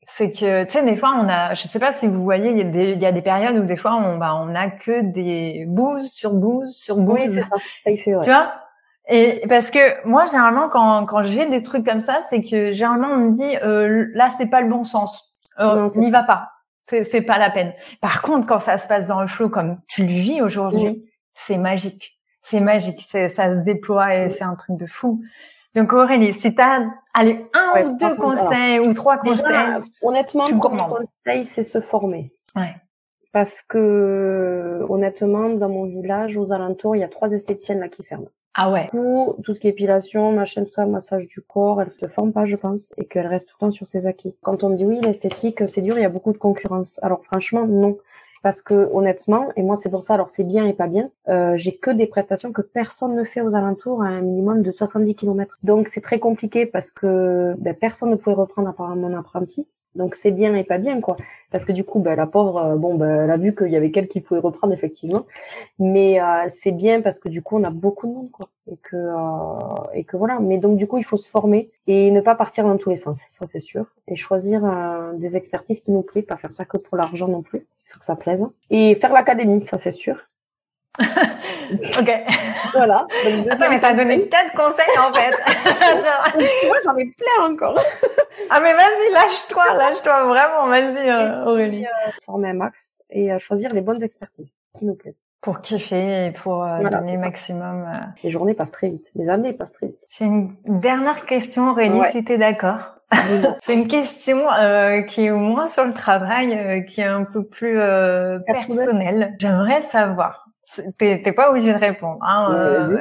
c'est 0.07 0.33
que 0.33 0.65
tu 0.65 0.71
sais 0.71 0.83
des 0.83 0.97
fois 0.97 1.15
on 1.23 1.29
a, 1.29 1.53
je 1.53 1.69
sais 1.69 1.79
pas 1.79 1.93
si 1.93 2.07
vous 2.07 2.23
voyez, 2.23 2.53
il 2.53 2.57
y 2.57 2.63
a 2.63 2.65
des 2.65 2.93
il 2.93 3.03
y 3.03 3.05
a 3.05 3.13
des 3.13 3.21
périodes 3.21 3.59
où 3.59 3.65
des 3.65 3.77
fois 3.77 3.95
on 3.95 4.17
bah 4.17 4.35
on 4.41 4.55
a 4.55 4.71
que 4.71 5.03
des 5.03 5.67
bouses 5.69 6.11
sur 6.11 6.33
bouses 6.33 6.75
sur 6.75 6.97
bouses. 6.97 7.19
Oui, 7.21 7.31
c'est 7.31 7.43
ça. 7.43 7.57
Ça 7.85 7.91
y 7.91 7.99
fait. 7.99 8.15
Ouais. 8.15 8.23
Tu 8.23 8.31
vois? 8.31 8.55
Et 9.09 9.43
parce 9.49 9.71
que 9.71 10.07
moi, 10.07 10.27
généralement, 10.27 10.69
quand, 10.69 11.07
quand 11.07 11.23
j'ai 11.23 11.47
des 11.47 11.63
trucs 11.63 11.85
comme 11.85 12.03
ça, 12.03 12.21
c'est 12.29 12.43
que 12.43 12.73
généralement 12.73 13.09
on 13.09 13.17
me 13.17 13.33
dit 13.33 13.57
euh, 13.63 14.07
là, 14.13 14.29
c'est 14.29 14.47
pas 14.47 14.61
le 14.61 14.69
bon 14.69 14.85
sens, 14.85 15.35
euh, 15.59 15.89
n'y 15.97 16.11
va 16.11 16.23
pas, 16.23 16.51
c'est 16.85 17.23
pas 17.23 17.39
la 17.39 17.49
peine. 17.49 17.73
Par 18.03 18.21
contre, 18.21 18.47
quand 18.47 18.59
ça 18.59 18.77
se 18.77 18.87
passe 18.87 19.09
dans 19.09 19.23
le 19.23 19.29
flow 19.29 19.49
comme 19.49 19.77
tu 19.89 20.03
le 20.03 20.09
vis 20.09 20.43
aujourd'hui, 20.43 21.07
c'est 21.35 21.57
magique, 21.57 22.21
c'est 22.43 22.61
magique, 22.61 23.01
ça 23.01 23.29
se 23.29 23.65
déploie 23.65 24.15
et 24.15 24.31
c'est 24.31 24.45
un 24.45 24.57
truc 24.57 24.77
de 24.77 24.87
fou. 24.87 25.23
Donc 25.75 25.93
Aurélie, 25.95 26.35
si 26.35 26.55
t'as 26.55 26.81
allez 27.15 27.47
un 27.55 27.83
ou 27.83 27.97
deux 27.97 28.15
conseils 28.17 28.81
ou 28.81 28.93
trois 28.93 29.17
conseils, 29.17 29.81
honnêtement, 30.03 30.45
mon 30.53 30.69
conseil 30.69 31.47
c'est 31.47 31.63
se 31.63 31.81
former. 31.81 32.31
Ouais. 32.55 32.75
Parce 33.33 33.63
que 33.63 34.85
honnêtement, 34.89 35.49
dans 35.51 35.69
mon 35.69 35.85
village, 35.85 36.37
aux 36.37 36.53
alentours, 36.53 36.97
il 36.97 37.01
y 37.01 37.05
a 37.05 37.09
trois 37.09 37.33
esthéticiennes 37.33 37.81
là 37.81 37.89
qui 37.89 38.03
ferment. 38.03 38.29
Ah 38.61 38.71
ouais. 38.71 38.89
Tout, 38.91 39.37
tout 39.45 39.55
ce 39.55 39.61
qui 39.61 39.69
est 39.69 39.71
épilation, 39.71 40.33
machin, 40.33 40.65
tout 40.65 40.73
ça, 40.73 40.85
massage 40.85 41.29
du 41.29 41.41
corps, 41.41 41.81
elle 41.81 41.93
se 41.93 42.07
forme 42.07 42.33
pas, 42.33 42.45
je 42.45 42.57
pense, 42.57 42.93
et 42.97 43.05
qu'elle 43.05 43.29
reste 43.29 43.51
tout 43.51 43.55
le 43.61 43.67
temps 43.67 43.71
sur 43.71 43.87
ses 43.87 44.09
acquis. 44.09 44.35
Quand 44.43 44.65
on 44.65 44.71
me 44.71 44.75
dit 44.77 44.85
oui, 44.85 44.99
l'esthétique, 45.01 45.69
c'est 45.69 45.81
dur, 45.81 45.97
il 45.97 46.03
y 46.03 46.05
a 46.05 46.09
beaucoup 46.09 46.33
de 46.33 46.39
concurrence. 46.39 46.99
Alors 47.01 47.23
franchement, 47.23 47.69
non. 47.69 47.99
Parce 48.43 48.61
que 48.61 48.91
honnêtement, 48.93 49.49
et 49.55 49.63
moi 49.63 49.77
c'est 49.77 49.91
pour 49.91 50.03
ça, 50.03 50.15
alors 50.15 50.29
c'est 50.29 50.43
bien 50.43 50.67
et 50.67 50.73
pas 50.73 50.89
bien, 50.89 51.11
euh, 51.29 51.57
j'ai 51.57 51.77
que 51.77 51.91
des 51.93 52.09
prestations 52.09 52.53
que 52.53 52.63
personne 52.63 53.15
ne 53.15 53.23
fait 53.23 53.43
aux 53.43 53.55
alentours 53.55 54.03
à 54.03 54.07
un 54.07 54.23
minimum 54.23 54.63
de 54.63 54.73
70 54.73 55.15
km. 55.15 55.59
Donc 55.63 55.87
c'est 55.87 56.01
très 56.01 56.19
compliqué 56.19 56.67
parce 56.67 56.91
que 56.91 57.55
ben, 57.59 57.75
personne 57.75 58.11
ne 58.11 58.17
pouvait 58.17 58.35
reprendre 58.35 58.69
à 58.69 58.73
part 58.73 58.95
mon 58.97 59.17
apprenti. 59.17 59.69
Donc 59.95 60.15
c'est 60.15 60.31
bien 60.31 60.55
et 60.55 60.65
pas 60.65 60.79
bien 60.79 61.01
quoi, 61.01 61.17
parce 61.51 61.65
que 61.65 61.73
du 61.73 61.83
coup 61.83 61.99
ben, 61.99 62.15
la 62.15 62.27
pauvre, 62.27 62.59
euh, 62.59 62.77
bon 62.77 62.95
ben, 62.95 63.25
elle 63.25 63.31
a 63.31 63.37
vu 63.37 63.55
qu'il 63.55 63.69
y 63.69 63.77
avait 63.77 63.91
quelqu'un 63.91 64.09
qui 64.09 64.21
pouvait 64.21 64.41
reprendre 64.41 64.73
effectivement, 64.73 65.27
mais 65.79 66.21
euh, 66.21 66.45
c'est 66.49 66.73
bien 66.73 67.01
parce 67.01 67.19
que 67.19 67.29
du 67.29 67.43
coup 67.43 67.57
on 67.57 67.65
a 67.65 67.71
beaucoup 67.71 68.07
de 68.07 68.13
monde 68.13 68.31
quoi, 68.31 68.49
et 68.71 68.77
que 68.77 68.97
euh, 68.97 69.93
et 69.95 70.05
que 70.05 70.17
voilà. 70.17 70.41
Mais 70.41 70.59
donc 70.59 70.77
du 70.77 70.87
coup 70.87 70.99
il 70.99 71.05
faut 71.05 71.17
se 71.17 71.29
former 71.29 71.71
et 71.87 72.11
ne 72.11 72.21
pas 72.21 72.35
partir 72.35 72.65
dans 72.65 72.77
tous 72.77 72.91
les 72.91 72.97
sens, 72.97 73.21
ça 73.29 73.47
c'est 73.47 73.61
sûr, 73.61 73.87
et 74.07 74.17
choisir 74.17 74.63
des 75.15 75.37
expertises 75.37 75.81
qui 75.81 75.91
nous 75.91 76.03
plaisent, 76.03 76.27
pas 76.27 76.37
faire 76.37 76.53
ça 76.53 76.65
que 76.65 76.77
pour 76.77 76.97
l'argent 76.97 77.29
non 77.29 77.43
plus, 77.43 77.67
faut 77.87 77.99
que 77.99 78.05
ça 78.05 78.17
plaise, 78.17 78.47
et 78.71 78.95
faire 78.95 79.13
l'académie, 79.13 79.63
ça 79.63 79.79
c'est 79.79 79.91
sûr. 79.91 80.27
ok. 82.01 82.11
Voilà. 82.73 83.07
Attends, 83.51 83.71
mais 83.71 83.81
t'as 83.81 83.95
donné 83.95 84.29
quatre 84.29 84.53
conseils 84.55 84.99
en 84.99 85.13
fait. 85.13 85.35
Moi, 86.67 86.77
j'en 86.85 86.97
ai 86.97 87.07
plein 87.07 87.53
encore. 87.53 87.79
ah 88.51 88.61
mais 88.61 88.73
vas-y, 88.73 89.13
lâche-toi, 89.13 89.75
lâche-toi 89.75 90.25
vraiment, 90.25 90.67
vas-y 90.67 91.11
euh, 91.11 91.45
Aurélie. 91.45 91.87
Euh, 91.87 92.11
former 92.25 92.53
max 92.53 93.03
et 93.11 93.33
euh, 93.33 93.39
choisir 93.39 93.71
les 93.73 93.81
bonnes 93.81 94.03
expertises 94.03 94.53
qui 94.79 94.87
nous 94.87 94.95
plaisent. 94.95 95.21
Pour 95.41 95.61
kiffer 95.61 96.27
et 96.27 96.31
pour 96.33 96.65
euh, 96.65 96.83
donner 96.89 97.13
le 97.13 97.21
maximum. 97.21 97.85
Euh. 97.87 97.99
Les 98.25 98.31
journées 98.31 98.55
passent 98.55 98.73
très 98.73 98.89
vite, 98.89 99.13
les 99.15 99.31
années 99.31 99.53
passent 99.53 99.73
très 99.73 99.87
vite. 99.87 99.99
J'ai 100.09 100.25
une 100.25 100.53
dernière 100.67 101.27
question 101.27 101.71
Aurélie, 101.71 102.01
si 102.11 102.25
t'es 102.25 102.39
d'accord. 102.39 102.97
C'est 103.61 103.75
une 103.75 103.87
question 103.87 104.53
euh, 104.53 105.03
qui 105.03 105.27
est 105.27 105.31
moins 105.31 105.69
sur 105.69 105.85
le 105.85 105.95
travail, 105.95 106.85
qui 106.87 107.01
est 107.01 107.07
un 107.07 107.25
peu 107.25 107.45
plus 107.45 107.79
personnelle. 108.47 109.37
J'aimerais 109.39 109.81
savoir 109.81 110.48
T'es 110.99 111.33
pas 111.33 111.51
obligé 111.51 111.73
de 111.73 111.79
répondre, 111.79 112.19
hein, 112.23 112.55
euh, 112.55 112.99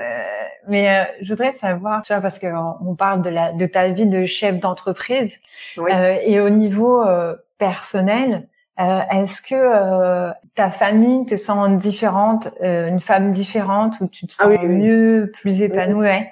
mais 0.67 0.89
euh, 0.89 1.03
je 1.21 1.33
voudrais 1.33 1.51
savoir, 1.51 2.01
tu 2.01 2.13
vois, 2.13 2.21
parce 2.21 2.39
que 2.39 2.47
on 2.81 2.95
parle 2.95 3.21
de 3.21 3.29
la 3.29 3.51
de 3.51 3.65
ta 3.65 3.89
vie 3.89 4.05
de 4.05 4.25
chef 4.25 4.59
d'entreprise 4.59 5.39
euh, 5.77 6.17
et 6.23 6.39
au 6.39 6.49
niveau 6.49 7.01
euh, 7.01 7.35
personnel, 7.57 8.47
est-ce 8.77 9.41
que 9.41 10.31
ta 10.53 10.69
famille 10.69 11.25
te 11.25 11.35
sent 11.35 11.69
différente, 11.77 12.49
une 12.61 12.99
femme 12.99 13.31
différente, 13.31 13.99
ou 14.01 14.07
tu 14.07 14.27
te 14.27 14.35
ah 14.37 14.43
sens 14.43 14.57
mieux, 14.61 15.31
plus 15.33 15.63
épanouie? 15.63 16.27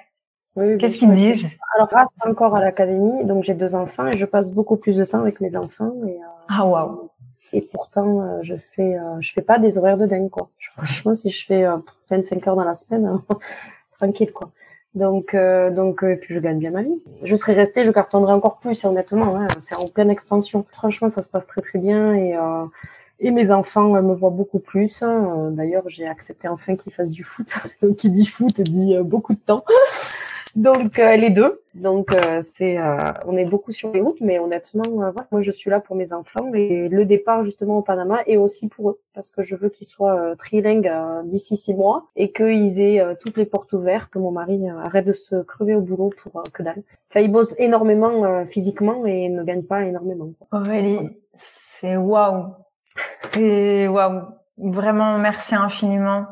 Qu'est-ce 0.78 0.98
qu'ils 0.98 1.12
disent? 1.12 1.48
Alors 1.74 1.88
grâce 1.88 2.10
encore 2.24 2.54
à 2.54 2.60
l'académie, 2.60 3.24
donc 3.24 3.42
j'ai 3.42 3.54
deux 3.54 3.74
enfants 3.74 4.06
et 4.06 4.16
je 4.16 4.24
passe 4.24 4.52
beaucoup 4.52 4.76
plus 4.76 4.96
de 4.96 5.04
temps 5.04 5.20
avec 5.20 5.40
mes 5.40 5.56
enfants. 5.56 5.92
Et, 6.06 6.18
ah 6.48 6.64
waouh 6.64 7.05
et 7.52 7.60
pourtant 7.62 8.20
euh, 8.20 8.38
je 8.42 8.56
fais 8.56 8.96
euh, 8.96 9.20
je 9.20 9.32
fais 9.32 9.42
pas 9.42 9.58
des 9.58 9.78
horaires 9.78 9.96
de 9.96 10.06
dingue 10.06 10.30
quoi. 10.30 10.50
Franchement, 10.58 11.14
si 11.14 11.30
je 11.30 11.46
fais 11.46 11.64
25 12.10 12.46
euh, 12.46 12.50
heures 12.50 12.56
dans 12.56 12.64
la 12.64 12.74
semaine, 12.74 13.20
tranquille 13.98 14.32
quoi. 14.32 14.50
Donc 14.94 15.36
donc 15.36 16.02
et 16.02 16.16
puis 16.16 16.34
je 16.34 16.40
gagne 16.40 16.58
bien 16.58 16.70
ma 16.70 16.82
vie. 16.82 17.02
Je 17.22 17.36
serais 17.36 17.52
restée, 17.52 17.84
je 17.84 17.90
cartonnerais 17.90 18.32
encore 18.32 18.58
plus 18.58 18.84
honnêtement. 18.84 19.36
Hein, 19.36 19.48
c'est 19.58 19.76
en 19.76 19.88
pleine 19.88 20.10
expansion. 20.10 20.64
Franchement, 20.70 21.08
ça 21.08 21.20
se 21.20 21.28
passe 21.28 21.46
très 21.46 21.60
très 21.60 21.78
bien 21.78 22.14
et 22.14 22.34
et 23.18 23.30
mes 23.30 23.50
enfants 23.50 24.00
me 24.02 24.14
voient 24.14 24.30
beaucoup 24.30 24.58
plus. 24.58 25.02
D'ailleurs, 25.50 25.88
j'ai 25.88 26.06
accepté 26.06 26.48
enfin 26.48 26.76
qu'ils 26.76 26.92
fassent 26.92 27.10
du 27.10 27.24
foot. 27.24 27.54
Donc, 27.82 27.96
qui 27.96 28.10
dit 28.10 28.26
foot 28.26 28.60
dit 28.60 28.96
beaucoup 29.02 29.34
de 29.34 29.40
temps. 29.40 29.64
Donc 30.56 30.98
euh, 30.98 31.16
les 31.16 31.28
deux. 31.28 31.60
Donc 31.74 32.12
euh, 32.12 32.40
c'est, 32.40 32.78
euh, 32.78 33.12
on 33.26 33.36
est 33.36 33.44
beaucoup 33.44 33.72
sur 33.72 33.92
les 33.92 34.00
routes, 34.00 34.22
mais 34.22 34.38
honnêtement, 34.38 34.84
moi 35.30 35.42
je 35.42 35.50
suis 35.50 35.68
là 35.68 35.80
pour 35.80 35.94
mes 35.94 36.14
enfants 36.14 36.50
et 36.54 36.88
le 36.88 37.04
départ 37.04 37.44
justement 37.44 37.76
au 37.76 37.82
Panama 37.82 38.20
est 38.26 38.38
aussi 38.38 38.70
pour 38.70 38.90
eux 38.90 39.00
parce 39.12 39.30
que 39.30 39.42
je 39.42 39.54
veux 39.54 39.68
qu'ils 39.68 39.86
soient 39.86 40.34
trilingues 40.38 40.90
d'ici 41.26 41.58
six 41.58 41.74
mois 41.74 42.06
et 42.16 42.32
qu'ils 42.32 42.80
aient 42.80 43.04
toutes 43.20 43.36
les 43.36 43.44
portes 43.44 43.74
ouvertes. 43.74 44.10
Que 44.10 44.18
mon 44.18 44.30
mari 44.30 44.58
arrête 44.82 45.06
de 45.06 45.12
se 45.12 45.42
crever 45.42 45.74
au 45.74 45.82
boulot 45.82 46.10
pour 46.22 46.42
que 46.54 46.62
dalle. 46.62 46.82
Enfin, 47.10 47.20
il 47.20 47.30
bosse 47.30 47.54
énormément 47.58 48.46
physiquement 48.46 49.04
et 49.04 49.28
ne 49.28 49.44
gagne 49.44 49.62
pas 49.62 49.84
énormément. 49.84 50.30
Aurélie, 50.52 51.10
c'est 51.34 51.98
waouh, 51.98 52.54
waouh. 53.36 54.22
Vraiment, 54.58 55.18
merci 55.18 55.54
infiniment 55.54 56.26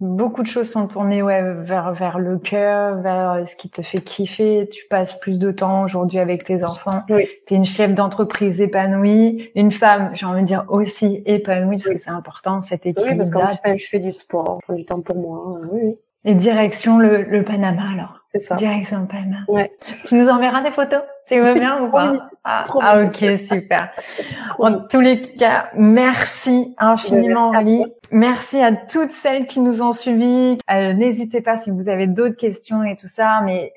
beaucoup 0.00 0.42
de 0.42 0.46
choses 0.46 0.70
sont 0.70 0.86
tournées 0.86 1.22
ouais, 1.22 1.42
vers 1.54 1.92
vers 1.92 2.18
le 2.18 2.38
cœur, 2.38 3.00
vers 3.00 3.46
ce 3.46 3.56
qui 3.56 3.70
te 3.70 3.82
fait 3.82 4.00
kiffer. 4.00 4.68
Tu 4.70 4.84
passes 4.88 5.18
plus 5.18 5.38
de 5.38 5.50
temps 5.50 5.84
aujourd'hui 5.84 6.18
avec 6.18 6.44
tes 6.44 6.64
enfants. 6.64 7.02
Oui. 7.08 7.28
Tu 7.46 7.54
es 7.54 7.56
une 7.56 7.64
chef 7.64 7.94
d'entreprise 7.94 8.60
épanouie, 8.60 9.50
une 9.54 9.72
femme, 9.72 10.10
j'ai 10.14 10.26
envie 10.26 10.42
de 10.42 10.46
dire 10.46 10.64
aussi 10.68 11.22
épanouie 11.26 11.78
parce 11.78 11.94
que 11.94 11.98
c'est 11.98 12.10
important 12.10 12.60
cet 12.60 12.86
équilibre. 12.86 13.24
Oui, 13.24 13.30
parce 13.32 13.60
que 13.60 13.76
je 13.76 13.86
fais 13.86 13.98
du 13.98 14.12
sport, 14.12 14.58
je 14.62 14.66
prends 14.66 14.74
du 14.74 14.84
temps 14.84 15.00
pour 15.00 15.16
moi. 15.16 15.60
Oui. 15.72 15.96
Et 16.24 16.34
direction 16.34 16.98
le, 16.98 17.22
le 17.22 17.42
Panama 17.42 17.82
alors. 17.92 18.15
C'est 18.32 18.40
ça. 18.40 18.54
Direction 18.56 19.00
le 19.00 19.06
Panama. 19.06 19.38
Ouais. 19.48 19.72
Tu 20.04 20.14
nous 20.14 20.28
enverras 20.28 20.60
des 20.62 20.70
photos 20.70 21.00
Tu 21.28 21.40
veux 21.40 21.54
bien 21.54 21.82
ou 21.82 21.90
pas? 21.90 22.28
Ah, 22.48 22.64
ah, 22.80 23.02
ok, 23.02 23.38
super. 23.44 23.90
En 24.60 24.78
tous 24.78 25.00
les 25.00 25.20
cas, 25.20 25.68
merci 25.74 26.76
infiniment 26.78 27.50
Ali. 27.50 27.84
Merci 28.12 28.60
à 28.62 28.70
toutes 28.70 29.10
celles 29.10 29.46
qui 29.46 29.58
nous 29.58 29.82
ont 29.82 29.90
suivis. 29.90 30.56
Euh, 30.70 30.92
N'hésitez 30.92 31.40
pas 31.40 31.56
si 31.56 31.72
vous 31.72 31.88
avez 31.88 32.06
d'autres 32.06 32.36
questions 32.36 32.84
et 32.84 32.94
tout 32.94 33.08
ça, 33.08 33.40
mais 33.44 33.72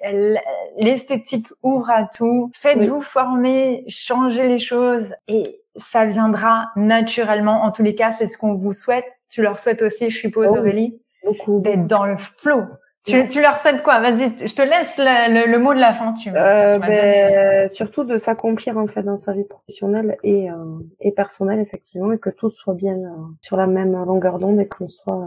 l'esthétique 0.78 1.48
ouvre 1.64 1.90
à 1.90 2.04
tout. 2.06 2.52
Faites-vous 2.54 3.02
former, 3.02 3.86
changez 3.88 4.48
les 4.48 4.60
choses 4.60 5.16
et 5.28 5.62
ça 5.76 6.06
viendra 6.06 6.70
naturellement. 6.76 7.64
En 7.64 7.72
tous 7.72 7.82
les 7.82 7.96
cas, 7.96 8.12
c'est 8.12 8.28
ce 8.28 8.38
qu'on 8.38 8.54
vous 8.54 8.74
souhaite. 8.74 9.08
Tu 9.30 9.42
leur 9.42 9.58
souhaites 9.58 9.82
aussi, 9.82 10.12
je 10.12 10.18
suppose, 10.20 10.48
oh 10.52 10.58
Aurélie? 10.58 11.02
D'être 11.48 11.88
dans 11.88 12.06
le 12.06 12.18
flow. 12.18 12.66
Tu, 13.10 13.28
tu, 13.28 13.42
leur 13.42 13.58
souhaites 13.58 13.84
quoi? 13.84 14.00
Vas-y, 14.00 14.48
je 14.48 14.56
te 14.56 14.62
laisse 14.62 14.98
le, 14.98 15.52
le, 15.52 15.60
mot 15.60 15.74
de 15.74 15.80
la 15.80 15.94
fin. 15.94 16.14
Tu, 16.14 16.30
euh, 16.30 16.78
ben, 16.80 17.68
surtout 17.68 18.04
de 18.04 18.18
s'accomplir 18.18 18.78
en 18.78 18.88
fait 18.88 19.04
dans 19.04 19.18
sa 19.18 19.34
vie 19.34 19.44
professionnelle 19.44 20.18
et, 20.24 20.50
euh, 20.50 20.56
et 21.00 21.12
personnelle 21.12 21.60
effectivement, 21.60 22.12
et 22.12 22.18
que 22.18 22.30
tout 22.30 22.50
soit 22.50 22.74
bien 22.74 22.96
euh, 22.96 23.10
sur 23.42 23.58
la 23.58 23.68
même 23.68 23.94
longueur 23.94 24.40
d'onde 24.40 24.60
et 24.60 24.68
qu'on 24.68 24.88
soit 24.88 25.24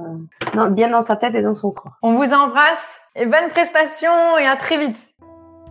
euh, 0.56 0.68
bien 0.68 0.90
dans 0.90 1.02
sa 1.02 1.16
tête 1.16 1.34
et 1.34 1.42
dans 1.42 1.54
son 1.54 1.70
corps. 1.70 1.92
On 2.02 2.14
vous 2.14 2.32
embrasse 2.32 3.00
et 3.16 3.26
bonne 3.26 3.48
prestation 3.50 4.10
et 4.38 4.46
à 4.46 4.56
très 4.56 4.78
vite. 4.78 4.98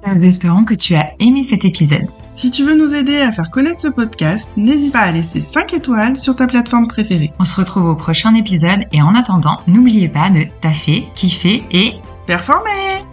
Nous 0.08 0.24
espérons 0.24 0.64
que 0.64 0.74
tu 0.74 0.96
as 0.96 1.14
aimé 1.20 1.44
cet 1.44 1.64
épisode. 1.64 2.08
Si 2.36 2.50
tu 2.50 2.64
veux 2.64 2.76
nous 2.76 2.94
aider 2.94 3.18
à 3.18 3.32
faire 3.32 3.52
connaître 3.52 3.82
ce 3.82 3.88
podcast, 3.88 4.50
n'hésite 4.58 4.94
pas 4.94 5.02
à 5.02 5.12
laisser 5.12 5.42
5 5.42 5.74
étoiles 5.74 6.18
sur 6.18 6.36
ta 6.36 6.48
plateforme 6.48 6.88
préférée. 6.88 7.32
On 7.40 7.46
se 7.46 7.60
retrouve 7.60 7.86
au 7.86 7.96
prochain 7.96 8.34
épisode 8.36 8.86
et 8.92 9.02
en 9.02 9.14
attendant, 9.14 9.58
n'oubliez 9.68 10.10
pas 10.10 10.30
de 10.30 10.46
taffer, 10.62 11.08
kiffer 11.14 11.64
et 11.72 11.94
Performer 12.26 13.04